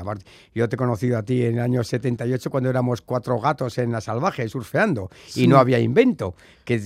[0.53, 3.91] yo te he conocido a ti en el año 78 cuando éramos cuatro gatos en
[3.91, 6.33] la salvaje surfeando y no había invento,
[6.63, 6.81] que,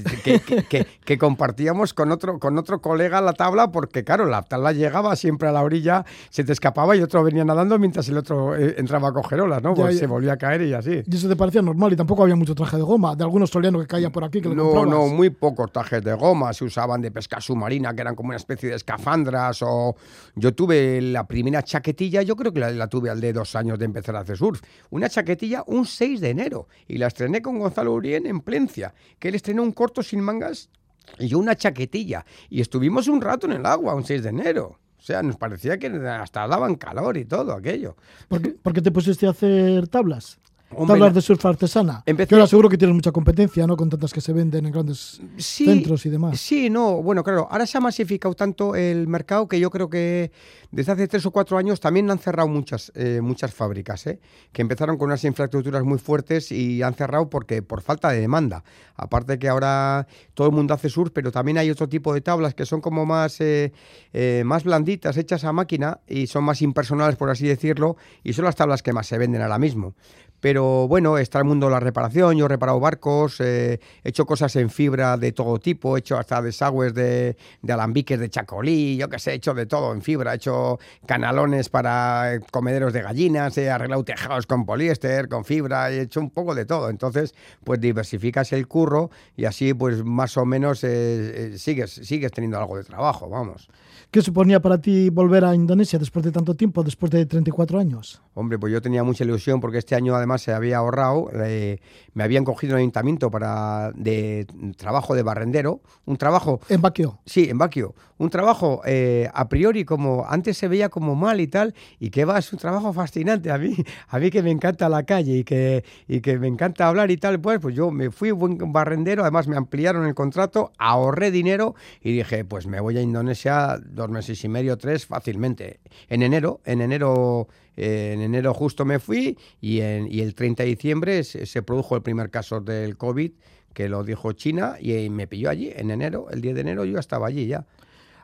[1.06, 5.50] que, compartíamos con otro, con otro colega la tabla porque, claro, la tabla llegaba siempre
[5.50, 9.10] a la orilla, se te escapaba y otro venía nadando mientras el otro eh, entraba
[9.10, 9.76] a coger olas, ¿no?
[9.76, 11.04] Pues se volvía a caer y y así.
[11.06, 13.82] Y eso te parecía normal y tampoco había mucho traje de goma, de algunos australianos
[13.82, 17.12] que caían por aquí que No, no, muy pocos trajes de goma se usaban de
[17.12, 19.96] pesca submarina, que eran como una especie de escafandras o...
[20.36, 23.86] Yo tuve la primera chaquetilla, yo creo que la, tuve al de dos años de
[23.86, 24.62] empezar a hacer surf.
[24.90, 29.30] Una chaquetilla un 6 de enero y la estrené con Gonzalo Urien en Plencia, que
[29.30, 30.70] él estrenó un corto sin mangas
[31.18, 32.26] y yo una chaquetilla.
[32.50, 34.80] Y estuvimos un rato en el agua, un 6 de enero.
[34.98, 37.96] O sea, nos parecía que hasta daban calor y todo aquello.
[38.28, 40.40] ¿Por qué, ¿Por qué te pusiste a hacer tablas?
[40.76, 42.04] Hombre, hablas de surf artesana.
[42.06, 42.36] Empecé...
[42.36, 43.76] Yo seguro que tienes mucha competencia, ¿no?
[43.76, 46.40] Con tantas que se venden en grandes centros y demás.
[46.40, 50.32] Sí, no, bueno, claro, ahora se ha masificado tanto el mercado que yo creo que
[50.72, 54.20] desde hace tres o cuatro años también han cerrado muchas, eh, muchas fábricas, ¿eh?
[54.52, 58.64] que empezaron con unas infraestructuras muy fuertes y han cerrado porque por falta de demanda.
[58.96, 62.54] Aparte que ahora todo el mundo hace surf, pero también hay otro tipo de tablas
[62.54, 63.74] que son como más, eh,
[64.14, 68.46] eh, más blanditas, hechas a máquina y son más impersonales, por así decirlo, y son
[68.46, 69.96] las tablas que más se venden ahora mismo.
[70.42, 74.26] Pero bueno, está el mundo de la reparación, yo he reparado barcos, eh, he hecho
[74.26, 78.98] cosas en fibra de todo tipo, he hecho hasta desagües de, de alambiques de chacolí,
[78.98, 82.94] yo qué sé, he hecho de todo en fibra, he hecho canalones para eh, comederos
[82.94, 86.90] de gallinas, he arreglado tejados con poliéster, con fibra, he hecho un poco de todo.
[86.90, 92.58] Entonces, pues diversificas el curro y así pues más o menos eh, sigues, sigues teniendo
[92.58, 93.70] algo de trabajo, vamos.
[94.12, 98.22] ¿Qué suponía para ti volver a Indonesia después de tanto tiempo, después de 34 años?
[98.40, 101.80] Hombre, pues yo tenía mucha ilusión porque este año además se había ahorrado, eh,
[102.14, 106.62] me habían cogido un ayuntamiento para de trabajo de barrendero, un trabajo...
[106.70, 107.20] ¿En Baquio?
[107.26, 107.96] Sí, en Baquio.
[108.18, 112.24] Un trabajo eh, a priori como antes se veía como mal y tal, y que
[112.24, 113.52] va, es un trabajo fascinante.
[113.52, 113.76] A mí,
[114.08, 117.18] a mí que me encanta la calle y que, y que me encanta hablar y
[117.18, 121.76] tal, pues, pues yo me fui buen barrendero, además me ampliaron el contrato, ahorré dinero
[122.02, 125.82] y dije, pues me voy a Indonesia dos meses y medio, tres, fácilmente.
[126.08, 127.50] En enero, en enero,
[127.80, 131.96] eh, en enero justo me fui y, en, y el 30 de diciembre se, produjo
[131.96, 133.32] el primer caso del COVID
[133.74, 137.00] que lo dijo China y me pilló allí en enero, el 10 de enero yo
[137.00, 137.66] estaba allí ya.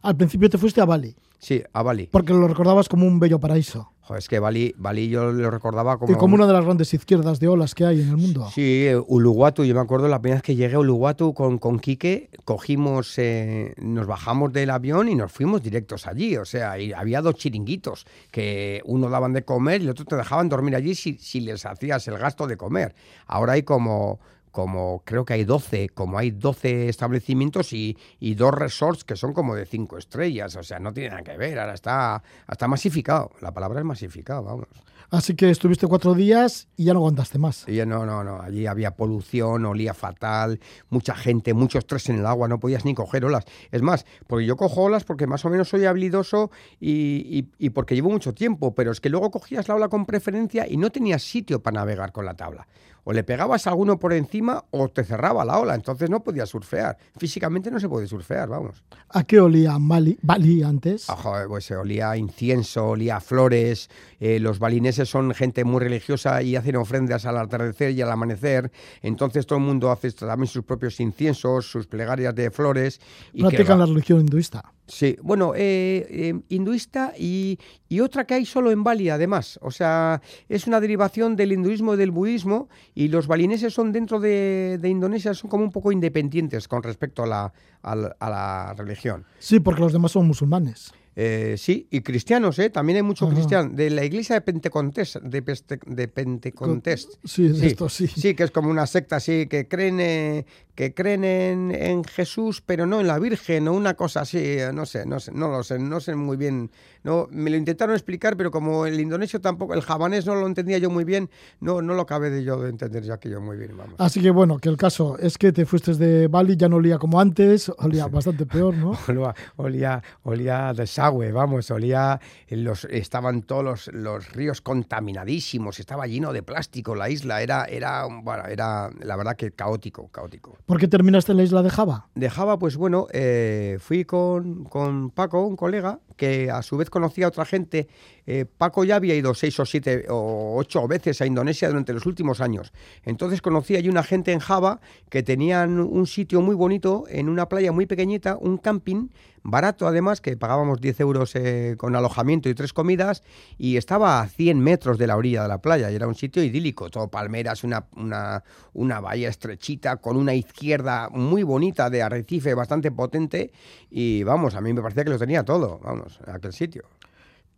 [0.01, 1.16] Al principio te fuiste a Bali.
[1.40, 2.08] Sí, a Bali.
[2.12, 3.92] Porque lo recordabas como un bello paraíso.
[4.02, 6.14] Joder, es que Bali, Bali yo lo recordaba como...
[6.14, 8.48] Y como una de las grandes izquierdas de olas que hay en el mundo.
[8.54, 12.30] Sí, Uluwatu, yo me acuerdo la primera vez que llegué a Uluwatu con, con Quique,
[12.44, 16.38] cogimos, eh, nos bajamos del avión y nos fuimos directos allí.
[16.38, 20.16] O sea, y había dos chiringuitos que uno daban de comer y el otro te
[20.16, 22.94] dejaban dormir allí si, si les hacías el gasto de comer.
[23.26, 24.20] Ahora hay como
[24.56, 29.34] como creo que hay 12, como hay 12 establecimientos y, y, dos resorts que son
[29.34, 33.32] como de cinco estrellas, o sea, no tiene nada que ver, ahora está, está masificado,
[33.41, 34.68] la palabra es masificado, vamos.
[35.10, 37.68] Así que estuviste cuatro días y ya no aguantaste más.
[37.68, 42.26] Y no, no, no, allí había polución, olía fatal, mucha gente, mucho estrés en el
[42.26, 43.43] agua, no podías ni coger olas.
[43.72, 46.49] Es más, porque yo cojo olas porque más o menos soy habilidoso
[46.80, 50.66] y, y porque llevo mucho tiempo, pero es que luego cogías la ola con preferencia
[50.66, 52.66] y no tenías sitio para navegar con la tabla
[53.06, 56.49] o le pegabas a alguno por encima o te cerraba la ola, entonces no podías
[56.49, 56.97] surfear.
[57.18, 58.84] Físicamente no se puede surfear, vamos.
[59.10, 61.08] ¿A qué olía Bali, Bali antes?
[61.47, 63.89] pues se olía incienso, olía flores.
[64.20, 68.72] Eh, los balineses son gente muy religiosa y hacen ofrendas al atardecer y al amanecer.
[69.03, 72.99] Entonces todo el mundo hace también sus propios inciensos, sus plegarias de flores.
[73.34, 74.74] Y Practican la religión hinduista.
[74.88, 77.58] Sí, bueno, eh, eh, hinduista y,
[78.01, 79.58] otra que hay solo en Bali, además.
[79.62, 84.20] O sea, es una derivación del hinduismo y del budismo, y los balineses son dentro
[84.20, 89.26] de, Indonesia, son como un poco independientes con respecto a la, a la religión.
[89.38, 90.93] Sí, porque los demás son musulmanes.
[91.18, 92.70] Eh, sí, y cristianos, ¿eh?
[92.70, 93.76] También hay muchos cristianos.
[93.76, 95.18] De la iglesia de Pentecostés.
[95.24, 95.41] De,
[95.86, 97.20] de Pentecostés.
[97.24, 98.07] Sí, esto sí.
[98.07, 100.45] Sí, que es como una secta así, que creen, eh,
[100.76, 104.39] que creen en, Jesús, pero no en la Virgen o una cosa así.
[104.39, 106.70] Eh, no sé, no sé, no lo sé, no sé muy bien.
[107.03, 110.80] No, me lo intentaron explicar, pero como el indonesio tampoco, el javanés no lo entendía
[110.80, 111.30] yo muy bien,
[111.61, 113.78] no, no lo acabé de yo de entender ya que yo muy bien.
[113.78, 113.95] Vamos.
[113.99, 116.97] Así que bueno, que el caso es que te fuiste de Bali, ya no olía
[116.97, 118.97] como antes, olía bastante peor, ¿no?
[119.57, 126.95] olía, olía de vamos, olía, los, estaban todos los, ríos contaminadísimos, estaba lleno de plástico
[126.95, 130.58] la isla, era, era, bueno, era la verdad que caótico, caótico.
[130.66, 132.08] ¿Por qué terminaste en la isla de Java?
[132.16, 136.89] De Java, pues bueno, eh, fui con, con Paco, un colega, que a su vez
[136.89, 137.88] conocía a otra gente.
[138.26, 142.05] Eh, Paco ya había ido seis o siete o ocho veces a Indonesia durante los
[142.05, 142.74] últimos años.
[143.03, 147.47] Entonces conocí allí una gente en Java que tenían un sitio muy bonito en una
[147.47, 149.09] playa muy pequeñita, un camping
[149.45, 153.22] barato además, que pagábamos 10 euros eh, con alojamiento y tres comidas,
[153.59, 156.43] y estaba a 100 metros de la orilla de la playa, y era un sitio
[156.43, 158.43] idílico, todo palmeras, una, una,
[158.74, 163.51] una bahía estrechita, con una izquierda muy bonita de arrecife, bastante potente,
[163.91, 166.84] y vamos, a mí me parecía que lo tenía todo, vamos, aquel sitio.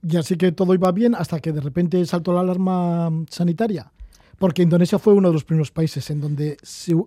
[0.08, 3.92] Y así que todo iba bien hasta que de repente saltó la alarma sanitaria.
[4.38, 6.58] Porque Indonesia fue uno de los primeros países en donde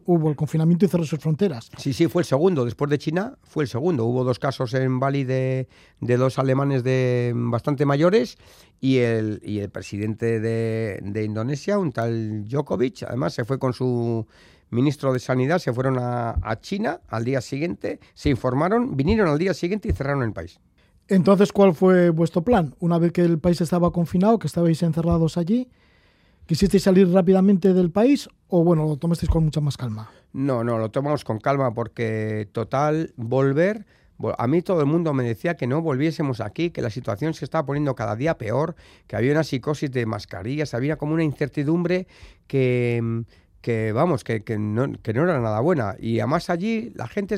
[0.05, 1.71] hubo el confinamiento y cerró sus fronteras.
[1.77, 2.65] Sí, sí, fue el segundo.
[2.65, 4.05] Después de China, fue el segundo.
[4.05, 5.69] Hubo dos casos en Bali de,
[6.01, 8.37] dos alemanes de bastante mayores
[8.81, 14.27] y el, y el presidente de, Indonesia, un tal Djokovic, además se fue con su
[14.71, 19.39] ministro de Sanidad, se fueron a, a China al día siguiente, se informaron, vinieron al
[19.39, 20.59] día siguiente y cerraron el país.
[21.11, 22.75] Entonces, ¿cuál fue vuestro plan?
[22.81, 25.69] Una vez que el país estaba confinado, que estabais encerrados allí,
[26.51, 30.11] ¿Quisisteis salir rápidamente del país o bueno, lo tomasteis con mucha más calma?
[30.33, 33.87] No, no, lo tomamos con calma porque total, volver...
[34.37, 37.45] A mí todo el mundo me decía que no volviésemos aquí, que la situación se
[37.45, 38.75] estaba poniendo cada día peor,
[39.07, 42.09] que había una psicosis de mascarillas, había como una incertidumbre
[42.49, 43.23] que,
[43.61, 45.95] que vamos, que, que, no, que, no, era nada buena.
[45.99, 47.37] Y además allí la gente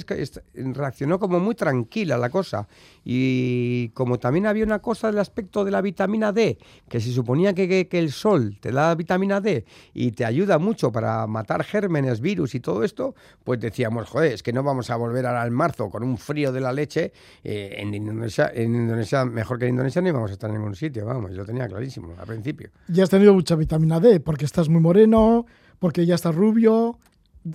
[0.55, 2.68] reaccionó como muy tranquila la cosa.
[3.05, 6.59] Y como también había una cosa del aspecto de la vitamina D,
[6.89, 9.64] que se suponía que, que, el sol te da vitamina D
[9.95, 14.43] y te ayuda mucho para matar gérmenes, virus y todo esto, pues decíamos, joder, es
[14.43, 17.12] que no vamos a volver ahora al marzo con un frío de la leche.
[17.43, 20.77] Eh, en, Indonesia, en Indonesia, mejor que en Indonesia, no íbamos a estar en ningún
[20.77, 22.70] sitio, vamos, yo tenía clarísimo al principio.
[22.87, 25.47] Ya has tenido mucha vitamina D, porque estás muy moreno
[25.83, 26.97] porque ya está rubio,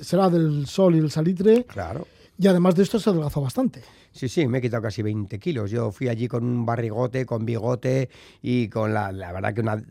[0.02, 1.64] será del sol y el salitre.
[1.64, 2.06] Claro.
[2.40, 3.82] Y además de esto se adelgazó bastante.
[4.12, 5.72] Sí, sí, me he quitado casi 20 kilos.
[5.72, 8.10] Yo fui allí con un barrigote, con bigote
[8.42, 9.82] y con la, la verdad que una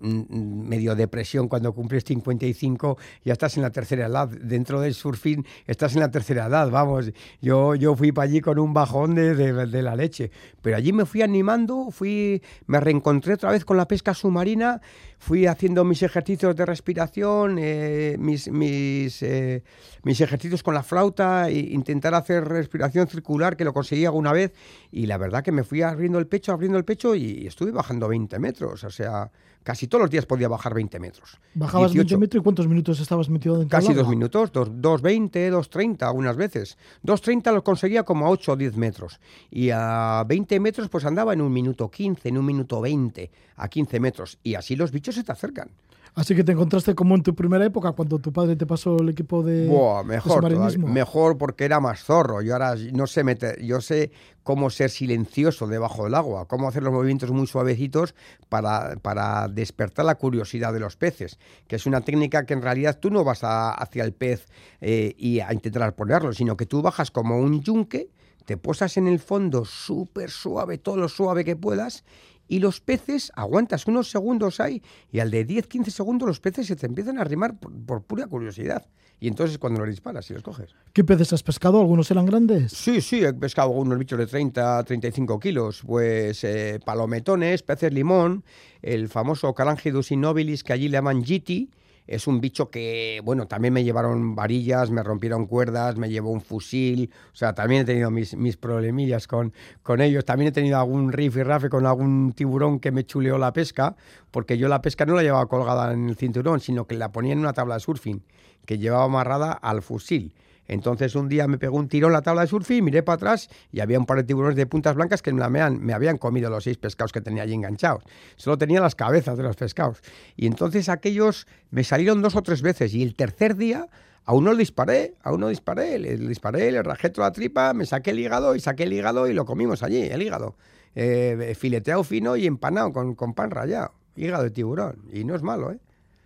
[0.00, 4.28] medio depresión cuando cumples 55, ya estás en la tercera edad.
[4.28, 7.12] Dentro del surfing estás en la tercera edad, vamos.
[7.40, 10.30] Yo, yo fui para allí con un bajón de, de, la leche.
[10.62, 14.80] Pero allí me fui animando, fui, me reencontré otra vez con la pesca submarina,
[15.18, 19.62] fui haciendo mis ejercicios de respiración, eh, mis, mis, eh,
[20.02, 21.58] mis ejercicios con la flauta, e
[21.96, 24.52] intentar hacer respiración circular, que lo conseguí alguna vez,
[24.92, 28.06] y la verdad que me fui abriendo el pecho, abriendo el pecho, y estuve bajando
[28.08, 29.30] 20 metros, o sea,
[29.62, 31.38] casi todos los días podía bajar 20 metros.
[31.54, 36.36] ¿Bajabas 20 metros y cuántos minutos estabas metido dentro Casi dos minutos, 2.20, 2.30 algunas
[36.36, 36.76] veces.
[37.04, 39.18] 2.30 los conseguía como a 8 o 10 metros,
[39.50, 43.68] y a 20 metros pues andaba en un minuto 15, en un minuto 20, a
[43.68, 45.70] 15 metros, y así los bichos se te acercan.
[46.16, 49.10] Así que te encontraste como en tu primera época, cuando tu padre te pasó el
[49.10, 52.40] equipo de, Buah, mejor, mejor porque era más zorro.
[52.40, 54.10] Yo ahora no sé meter, yo sé
[54.42, 58.14] cómo ser silencioso debajo del agua, cómo hacer los movimientos muy suavecitos
[58.48, 61.38] para, para despertar la curiosidad de los peces,
[61.68, 64.46] que es una técnica que en realidad tú no vas hacia el pez
[64.80, 68.08] eh, y a intentar ponerlo, sino que tú bajas como un yunque,
[68.46, 72.04] te posas en el fondo súper suave, todo lo suave que puedas,
[72.48, 76.76] y los peces aguantas unos segundos ahí y al de 10-15 segundos los peces se
[76.76, 78.86] te empiezan a arrimar por, pura curiosidad.
[79.18, 80.74] Y entonces cuando los disparas y los coges.
[80.92, 81.80] ¿Qué peces has pescado?
[81.80, 82.72] ¿Algunos eran grandes?
[82.72, 85.82] Sí, sí, he pescado unos bichos de 30, 35 kilos.
[85.86, 88.44] Pues eh, palometones, peces limón,
[88.82, 91.70] el famoso Carangidus innobilis que allí le llaman Giti,
[92.06, 96.40] es un bicho que, bueno, también me llevaron varillas, me rompieron cuerdas, me llevó un
[96.40, 99.52] fusil, o sea, también he tenido mis, mis problemillas con,
[99.82, 100.24] con ellos.
[100.24, 103.96] También he tenido algún riff y rafe con algún tiburón que me chuleó la pesca,
[104.30, 107.32] porque yo la pesca no la llevaba colgada en el cinturón, sino que la ponía
[107.32, 108.22] en una tabla de surfing,
[108.64, 110.34] que llevaba amarrada al fusil.
[110.68, 113.48] Entonces un día me pegó un tiro en la tabla de surfing, miré para atrás
[113.72, 116.64] y había un par de tiburones de puntas blancas que me, me habían comido los
[116.64, 118.02] seis pescados que tenía allí enganchados.
[118.36, 120.02] Solo tenía las cabezas de los pescados.
[120.36, 123.88] Y entonces aquellos me salieron dos o tres veces y el tercer día
[124.24, 127.86] a uno le disparé, a uno disparé, le, disparé, le rajé toda la tripa, me
[127.86, 130.56] saqué el hígado y saqué el hígado y lo comimos allí, el hígado.
[130.96, 133.92] Eh, fileteado fino y empanado con, con pan rallado.
[134.16, 134.96] Hígado de tiburón.
[135.12, 135.78] Y no es malo, ¿eh?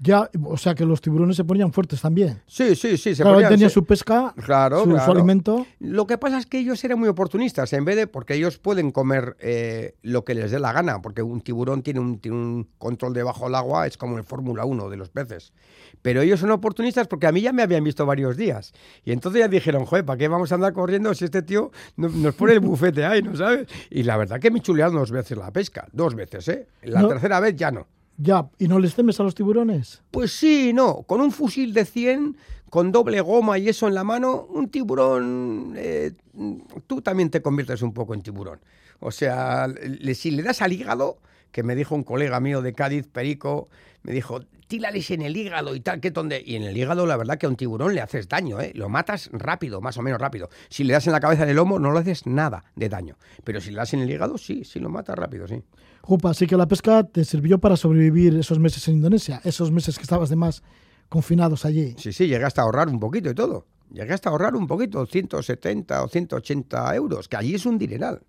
[0.03, 2.40] Ya, o sea que los tiburones se ponían fuertes también.
[2.46, 3.14] Sí, sí, sí.
[3.14, 5.66] Se claro, ponían, tenía su pesca, claro, su, alimento.
[5.78, 8.92] Lo que pasa es que ellos eran muy oportunistas, en vez de, porque ellos pueden
[8.92, 12.68] comer eh, lo que les dé la gana, porque un tiburón tiene un, tiene un
[12.78, 15.53] control debajo del agua, es como el Fórmula 1 de los peces.
[16.01, 18.72] Pero ellos son oportunistas porque a mí ya me habían visto varios días.
[19.05, 22.34] Y entonces ya dijeron, joder, ¿para qué vamos a andar corriendo si este tío nos
[22.36, 23.68] pone el bufete ahí, ¿no sabes?
[23.90, 26.68] Y la verdad que me chulearon dos veces la pesca, dos veces, ¿eh?
[26.84, 27.86] La tercera vez ya no.
[28.23, 30.03] Ya, ¿y no les temes a los tiburones?
[30.11, 31.05] Pues sí, no.
[31.05, 32.37] Con un fusil de 100,
[32.68, 36.12] con doble goma y eso en la mano, un tiburón, eh,
[36.87, 38.61] tú también te conviertes un poco en tiburón.
[38.99, 39.68] O sea,
[40.14, 41.16] si le das al hígado,
[41.51, 43.71] que me dijo un colega mío de Cádiz, Perico,
[44.03, 44.41] me dijo,
[44.71, 46.41] tírales en el hígado y tal, que donde...
[46.47, 48.71] Y en el hígado, la verdad que a un tiburón le haces daño, ¿eh?
[48.77, 50.49] Lo matas rápido, más o menos rápido.
[50.68, 53.18] Si le das en la cabeza del lomo, no le haces nada de daño.
[53.43, 55.61] Pero si le das en el hígado, sí, sí lo matas rápido, sí.
[56.03, 59.97] Jupa, así que la pesca te sirvió para sobrevivir esos meses en Indonesia, esos meses
[59.97, 60.62] que estabas de más
[61.09, 61.97] confinados allí.
[61.99, 63.66] Sí, sí, llegué hasta ahorrar un poquito y todo.
[63.93, 68.23] Llegué hasta ahorrar un poquito, 170 o 180 euros, que allí es un dineral.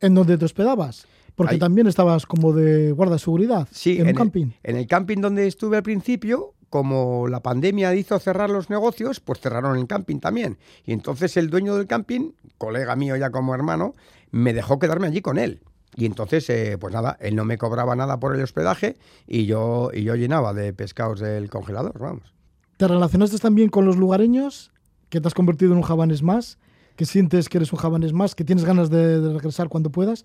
[0.00, 1.08] ¿En dónde te hospedabas?
[1.36, 4.46] Porque también estabas como de guarda de seguridad sí, en, un camping.
[4.62, 9.40] en el camping donde estuve al principio, como la pandemia hizo cerrar los negocios, pues
[9.40, 10.58] cerraron el camping también.
[10.84, 13.94] Y entonces el dueño del camping, colega mío ya como hermano,
[14.30, 15.60] me dejó quedarme allí con él.
[15.96, 19.90] Y entonces, eh, pues nada, él no me cobraba nada por el hospedaje y yo,
[19.92, 22.34] y yo llenaba de pescados del congelador, vamos.
[22.76, 24.72] ¿Te relacionaste también con los lugareños?
[25.08, 26.58] ¿Que te has convertido en un jabanes más?
[26.96, 28.34] ¿Que sientes que eres un jabanes más?
[28.34, 30.24] ¿Que tienes ganas de, regresar cuando puedas?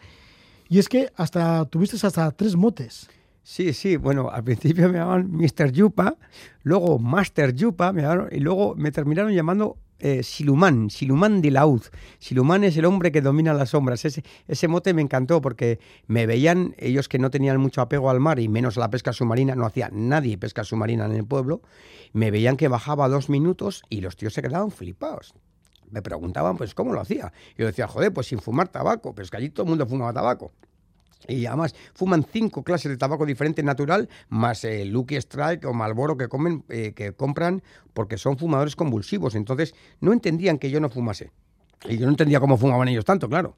[0.70, 3.10] Y es que hasta tuviste hasta tres motes.
[3.42, 5.72] Sí, sí, bueno, al principio me llamaban Mr.
[5.72, 6.16] Yupa,
[6.62, 11.90] luego Master Yupa, me y luego me terminaron llamando eh, Silumán, Silumán de Lauz.
[12.20, 14.06] Silumán es el hombre que domina las sombras.
[14.06, 18.20] Ese, ese mote me encantó porque me veían, ellos que no tenían mucho apego al
[18.20, 21.64] mar y menos a la pesca submarina, no hacía nadie pesca submarina en el pueblo,
[22.14, 25.34] me veían que bajaba dos minutos y los tíos se quedaban flipados
[25.92, 27.32] me preguntaban, pues, ¿cómo lo hacía?
[27.56, 29.86] Y yo decía, joder, pues sin fumar tabaco, pero es que allí todo el mundo
[29.86, 30.52] fumaba tabaco.
[31.28, 36.28] Y además fuman cinco clases de tabaco diferente natural, más Lucky Strike o Malboro que,
[36.28, 37.62] comen, eh, que compran
[37.94, 39.36] porque son fumadores convulsivos.
[39.36, 41.32] Entonces no entendían que yo no fumase.
[41.88, 43.56] Y yo no entendía cómo fumaban ellos tanto, claro.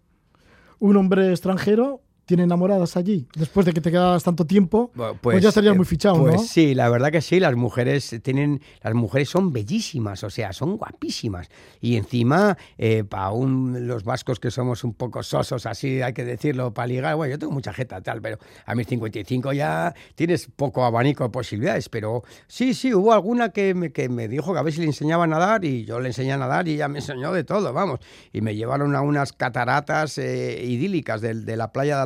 [0.80, 3.28] Un hombre extranjero tiene enamoradas allí?
[3.36, 6.36] Después de que te quedas tanto tiempo, pues, pues ya estarías muy eh, fichado, pues
[6.36, 6.40] ¿no?
[6.40, 10.78] sí, la verdad que sí, las mujeres tienen, las mujeres son bellísimas, o sea, son
[10.78, 11.50] guapísimas.
[11.80, 16.74] Y encima, eh, para los vascos que somos un poco sosos, así hay que decirlo,
[16.74, 20.86] para ligar, bueno, yo tengo mucha jeta tal, pero a mis 55 ya tienes poco
[20.86, 24.64] abanico de posibilidades, pero sí, sí, hubo alguna que me, que me dijo que a
[24.64, 27.00] ver si le enseñaba a nadar y yo le enseñé a nadar y ella me
[27.00, 28.00] enseñó de todo, vamos.
[28.32, 32.02] Y me llevaron a unas cataratas eh, idílicas de, de la playa de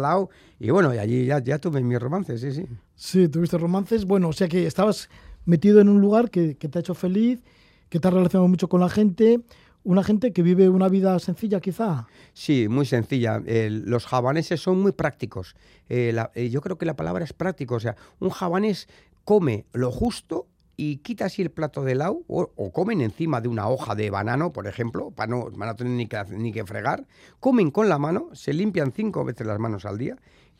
[0.59, 2.65] Y bueno, y allí ya, ya tuve mis romances, sí, sí.
[2.95, 4.05] Sí, tuviste romances.
[4.05, 5.09] Bueno, o sea que estabas
[5.45, 7.43] metido en un lugar que, te ha hecho feliz,
[7.89, 9.41] que te ha relacionado mucho con la gente,
[9.83, 12.07] una gente que vive una vida sencilla quizá.
[12.33, 13.41] Sí, muy sencilla.
[13.45, 15.55] los jabaneses son muy prácticos.
[15.89, 17.75] Eh, eh, yo creo que la palabra es práctico.
[17.75, 18.87] O sea, un jabanés
[19.23, 20.47] come lo justo
[20.77, 24.51] y quita así el plato de lado o, comen encima de una hoja de banano,
[24.51, 27.07] por ejemplo, para no, no tener ni que, ni que fregar,
[27.39, 30.17] comen con la mano, se limpian cinco veces las manos al día,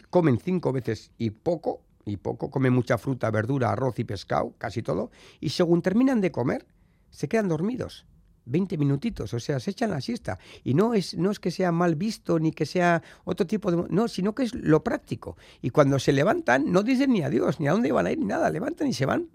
[0.09, 4.81] comen cinco veces y poco, y poco, comen mucha fruta, verdura, arroz y pescado, casi
[4.81, 6.65] todo, y según terminan de comer,
[7.09, 8.05] se quedan dormidos.
[8.45, 10.39] 20 minutitos, o sea, se echan la siesta.
[10.63, 13.85] Y no es, no es que sea mal visto ni que sea otro tipo de...
[13.89, 15.37] No, sino que es lo práctico.
[15.61, 18.25] Y cuando se levantan, no dicen ni adiós, ni a dónde van a ir, ni
[18.25, 18.49] nada.
[18.49, 19.27] Levantan y se van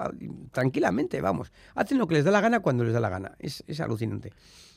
[0.52, 1.52] tranquilamente, vamos.
[1.74, 3.36] Hacen lo que les da la gana cuando les da la gana.
[3.38, 4.32] Es, alucinante.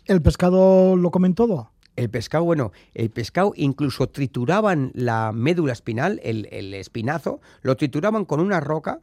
[0.06, 1.72] ¿El pescado lo comen todo?
[1.96, 8.26] El pescado, bueno, el pescado incluso trituraban la médula espinal, el, el espinazo, lo trituraban
[8.26, 9.02] con una roca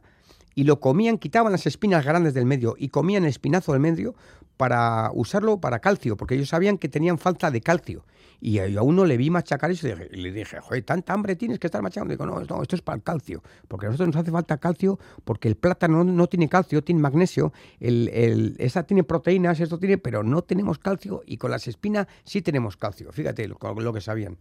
[0.55, 4.15] y lo comían, quitaban las espinas grandes del medio y comían el espinazo del medio
[4.57, 8.05] para usarlo para calcio, porque ellos sabían que tenían falta de calcio.
[8.39, 11.67] Y a uno le vi machacar eso y le dije, joder, tanta hambre tienes que
[11.67, 12.13] estar machacando.
[12.13, 14.57] Y digo, no, no, esto es para el calcio, porque a nosotros nos hace falta
[14.57, 19.77] calcio, porque el plátano no, tiene calcio, tiene magnesio, el, el, esa tiene proteínas, esto
[19.77, 23.11] tiene, pero no tenemos calcio y con las espinas sí tenemos calcio.
[23.11, 24.37] Fíjate lo, lo que sabían.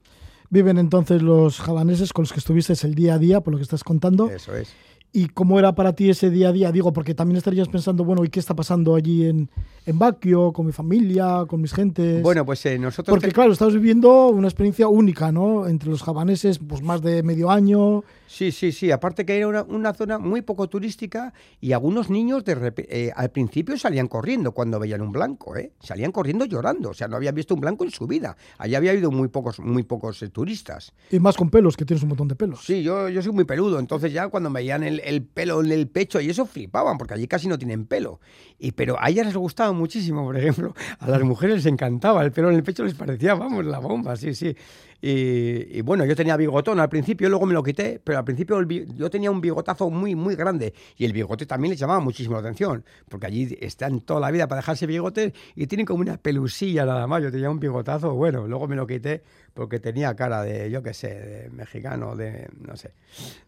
[0.50, 3.62] Viven entonces los javaneses con los que estuviste el día a día, por lo que
[3.62, 4.28] estás contando.
[4.28, 4.74] Eso es.
[5.12, 6.70] ¿Y cómo era para ti ese día a día?
[6.70, 9.48] Digo, porque también estarías pensando, bueno, ¿y qué está pasando allí en,
[9.86, 12.22] en Baquio, con mi familia, con mis gentes?
[12.22, 13.12] Bueno, pues eh, nosotros...
[13.12, 15.66] Porque claro, estás viviendo una experiencia única, ¿no?
[15.66, 18.04] Entre los javaneses, pues más de medio año.
[18.30, 18.92] Sí, sí, sí.
[18.92, 23.76] Aparte que era una, zona muy poco turística y algunos niños de eh, al principio
[23.76, 25.72] salían corriendo cuando veían un blanco, ¿eh?
[25.80, 26.90] Salían corriendo llorando.
[26.90, 28.36] O sea, no habían visto un blanco en su vida.
[28.58, 30.92] Allí había habido muy pocos, muy pocos eh, turistas.
[31.10, 32.64] Y más con pelos, que tienes un montón de pelos.
[32.64, 33.80] Sí, yo, yo soy muy peludo.
[33.80, 37.26] Entonces ya cuando veían el el, pelo en el pecho y eso flipaban, porque allí
[37.26, 38.20] casi no tienen pelo.
[38.58, 42.32] Y, pero a ellas les gustaba muchísimo, por ejemplo, a las mujeres les encantaba, el
[42.32, 44.56] pelo en el pecho les parecía, vamos, la bomba, sí, sí.
[45.02, 49.08] Y, bueno, yo tenía bigotón al principio, luego me lo quité, pero al principio yo
[49.08, 52.84] tenía un bigotazo muy, muy grande y el bigote también le llamaba muchísimo la atención,
[53.08, 57.06] porque allí están toda la vida para dejarse bigote y tienen como una pelusilla nada
[57.06, 57.22] más.
[57.22, 59.22] Yo tenía un bigotazo, bueno, luego me lo quité
[59.54, 62.92] porque tenía cara de, yo qué sé, de mexicano, de, no sé,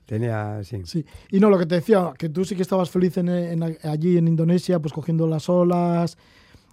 [0.07, 0.83] tenía, sí.
[0.85, 3.31] Sí, y no, lo que te decía, que tú sí que estabas feliz en,
[3.85, 6.17] allí en Indonesia, pues cogiendo las olas,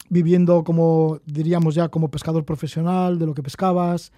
[0.09, 4.11] viviendo como, diríamos ya, como pescador profesional, de lo que pescabas.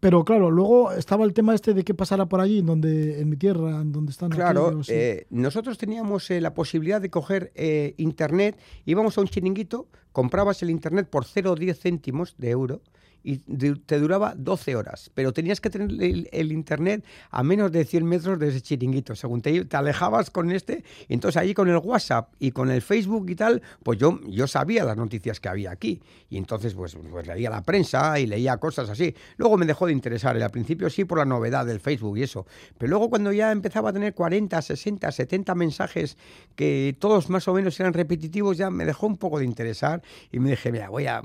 [0.00, 3.28] Pero claro, luego estaba el tema este de qué pasara por allí, en, donde, en
[3.28, 4.30] mi tierra, en donde están.
[4.30, 9.88] Claro, eh, nosotros teníamos eh, la posibilidad de coger eh, internet, íbamos a un chiringuito,
[10.12, 12.80] comprabas el internet por 0,10 céntimos de euro
[13.22, 15.90] y te duraba 12 horas, pero tenías que tener
[16.32, 19.14] el, internet a menos de 100 metros de ese chiringuito.
[19.14, 23.28] Según te, te, alejabas con este, entonces allí con el WhatsApp y con el Facebook
[23.30, 26.00] y tal, pues yo, yo sabía las noticias que había aquí.
[26.30, 29.14] Y entonces pues, pues leía la prensa y leía cosas así.
[29.36, 32.46] Luego me dejó de interesar, al principio sí por la novedad del Facebook y eso,
[32.76, 36.16] pero luego cuando ya empezaba a tener 40, 60, 70 mensajes
[36.54, 40.02] que todos más o menos eran repetitivos, ya me dejó un poco de interesar
[40.32, 41.22] y me dije, mira, voy a,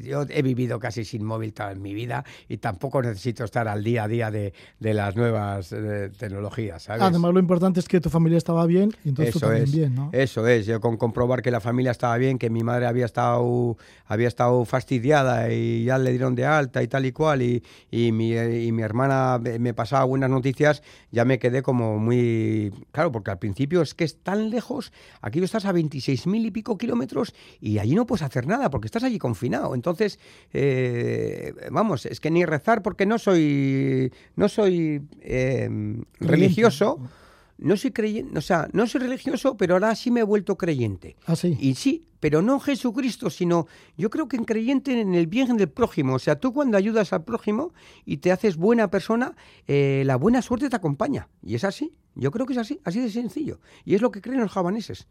[0.00, 3.84] yo he vivido casi sin sin móvil toda mi vida y tampoco necesito estar al
[3.84, 7.02] día a día de, las nuevas eh, tecnologías, ¿sabes?
[7.02, 9.72] Además, lo importante es que tu familia estaba bien y entonces eso tú también es,
[9.72, 10.10] bien, ¿no?
[10.12, 13.76] Eso es, yo con comprobar que la familia estaba bien, que mi madre había estado,
[14.06, 18.12] había estado fastidiada y ya le dieron de alta y tal y cual, y, y,
[18.12, 22.72] mi, y mi hermana me pasaba buenas noticias, ya me quedé como muy...
[22.92, 26.50] Claro, porque al principio es que es tan lejos, aquí estás a 26 mil y
[26.50, 29.74] pico kilómetros y allí no puedes hacer nada porque estás allí confinado.
[29.74, 30.18] Entonces,
[30.52, 31.09] eh,
[31.70, 35.68] vamos, es que ni rezar porque no soy, no soy eh,
[36.20, 36.98] religioso
[37.60, 41.16] no soy creyente, o sea, no soy religioso, pero ahora sí me he vuelto creyente.
[41.26, 41.56] Ah, sí.
[41.60, 45.56] Y sí, pero no en Jesucristo, sino yo creo que en creyente en el bien
[45.56, 46.14] del prójimo.
[46.14, 47.72] O sea, tú cuando ayudas al prójimo
[48.04, 49.36] y te haces buena persona,
[49.66, 51.28] eh, la buena suerte te acompaña.
[51.42, 51.92] Y es así.
[52.14, 53.60] Yo creo que es así, así de sencillo.
[53.84, 55.06] Y es lo que creen los javaneses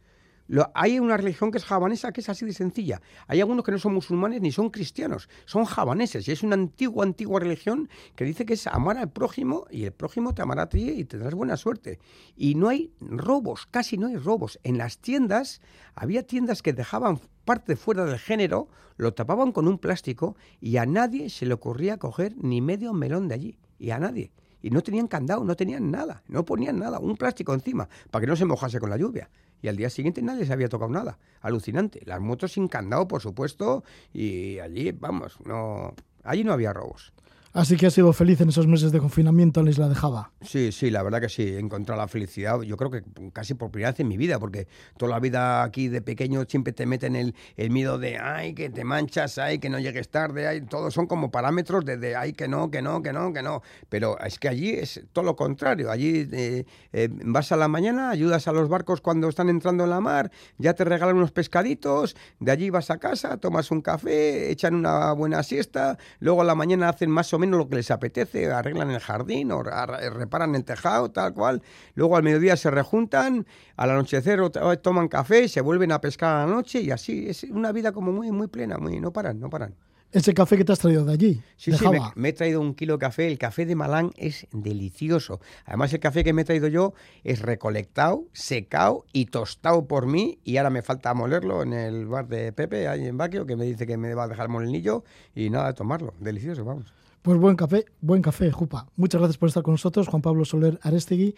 [0.73, 3.01] hay una religión que es javanesa que es así de sencilla.
[3.27, 6.27] Hay algunos que no son musulmanes ni son cristianos, son javaneses.
[6.27, 9.91] Y es una antigua, antigua religión que dice que es amar al prójimo y el
[9.91, 11.99] prójimo te amará a ti y tendrás buena suerte.
[12.35, 14.59] Y no hay robos, casi no hay robos.
[14.63, 15.61] En las tiendas
[15.93, 20.85] había tiendas que dejaban parte fuera del género, lo tapaban con un plástico y a
[20.85, 23.57] nadie se le ocurría coger ni medio melón de allí.
[23.77, 24.31] Y a nadie
[24.61, 28.27] y no tenían candado, no tenían nada, no ponían nada, un plástico encima, para que
[28.27, 29.29] no se mojase con la lluvia
[29.61, 31.17] y al día siguiente nadie se había tocado nada.
[31.41, 32.01] Alucinante.
[32.05, 33.83] Las motos sin candado, por supuesto,
[34.13, 35.93] y allí, vamos, no,
[36.23, 37.13] allí no había robos.
[37.51, 40.31] Así que has sido feliz en esos meses de confinamiento en la isla de Java.
[40.41, 41.41] Sí, sí, la verdad que sí.
[41.41, 43.01] He encontrado la felicidad, yo creo que
[43.33, 46.73] casi por primera vez en mi vida, porque toda la vida aquí de pequeño siempre
[46.73, 50.47] te meten el, el miedo de, ay, que te manchas, ay, que no llegues tarde,
[50.47, 53.41] ay, todos son como parámetros de, de, ay, que no, que no, que no, que
[53.41, 53.63] no.
[53.89, 55.89] Pero es que allí es todo lo contrario.
[55.89, 59.89] Allí eh, eh, vas a la mañana, ayudas a los barcos cuando están entrando en
[59.89, 60.29] la mar,
[60.59, 65.13] ya te regalan unos pescaditos, de allí vas a casa, tomas un café, echan una
[65.13, 68.91] buena siesta, luego a la mañana hacen más o menos lo que les apetece, arreglan
[68.91, 71.61] el jardín o reparan el tejado, tal cual.
[71.95, 74.39] Luego al mediodía se rejuntan, al anochecer
[74.81, 77.27] toman café, se vuelven a pescar a la noche y así.
[77.27, 79.75] Es una vida como muy, muy plena, muy, no paran, no paran.
[80.11, 81.41] Ese café que te has traído de allí.
[81.55, 81.85] Sí, sí,
[82.15, 83.27] me, he traído un kilo de café.
[83.27, 85.39] El café de Malán es delicioso.
[85.65, 90.39] Además, el café que me he traído yo es recolectado, secado y tostado por mí.
[90.43, 93.65] Y ahora me falta molerlo en el bar de Pepe, ahí en Baquio, que me
[93.65, 95.03] dice que me va a dejar molinillo
[95.35, 96.15] y nada, tomarlo.
[96.19, 96.91] Delicioso, vamos.
[97.21, 98.87] Pues buen café, buen café, Jupa.
[98.95, 101.35] Muchas gracias por estar con nosotros, Juan Pablo Soler Arestegui,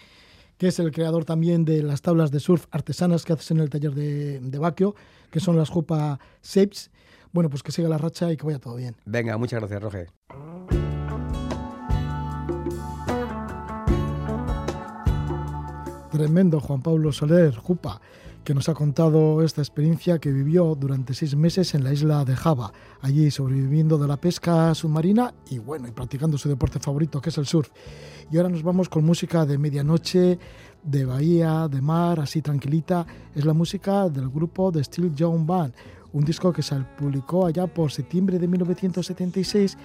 [0.60, 3.72] que es el creador también de las tablas de surf artesanas que haces en el
[3.72, 4.94] taller de, de Baquio,
[5.32, 6.92] que son las Jupa Shapes.
[7.32, 8.96] Bueno, pues que siga la racha y que vaya todo bien.
[9.06, 10.10] Venga, muchas gracias, Roger.
[16.12, 18.00] Tremendo, Juan Pablo Soler, Jupa
[18.44, 22.36] que nos ha contado esta experiencia que vivió durante seis meses en la isla de
[22.36, 27.30] Java, allí sobreviviendo de la pesca submarina y bueno, y practicando su deporte favorito que
[27.30, 27.70] es el surf.
[28.32, 30.40] Y ahora nos vamos con música de medianoche,
[30.84, 33.06] de bahía, de mar, así tranquilita.
[33.36, 35.74] Es la música del grupo The Steel Young Band,
[36.14, 39.78] un disco que se publicó allá por septiembre de 1976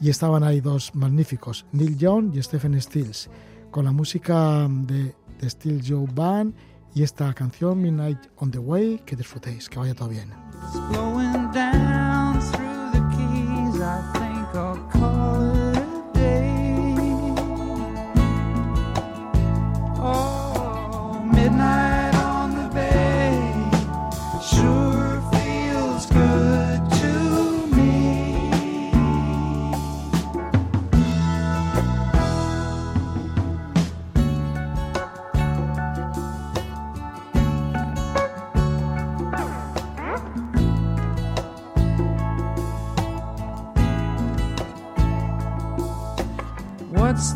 [0.00, 3.28] y estaban ahí dos magníficos, Neil Young y Stephen Stills,
[3.70, 6.54] con la música de The Steel Young Band
[6.94, 10.30] y esta canción Midnight on the Way, que disfrutéis, que vaya todo bien.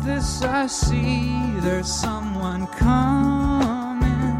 [0.09, 1.29] This I see?
[1.65, 4.37] There's someone coming,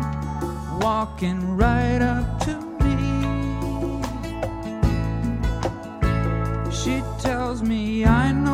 [0.80, 2.54] walking right up to
[2.84, 2.98] me.
[6.80, 8.49] She tells me I know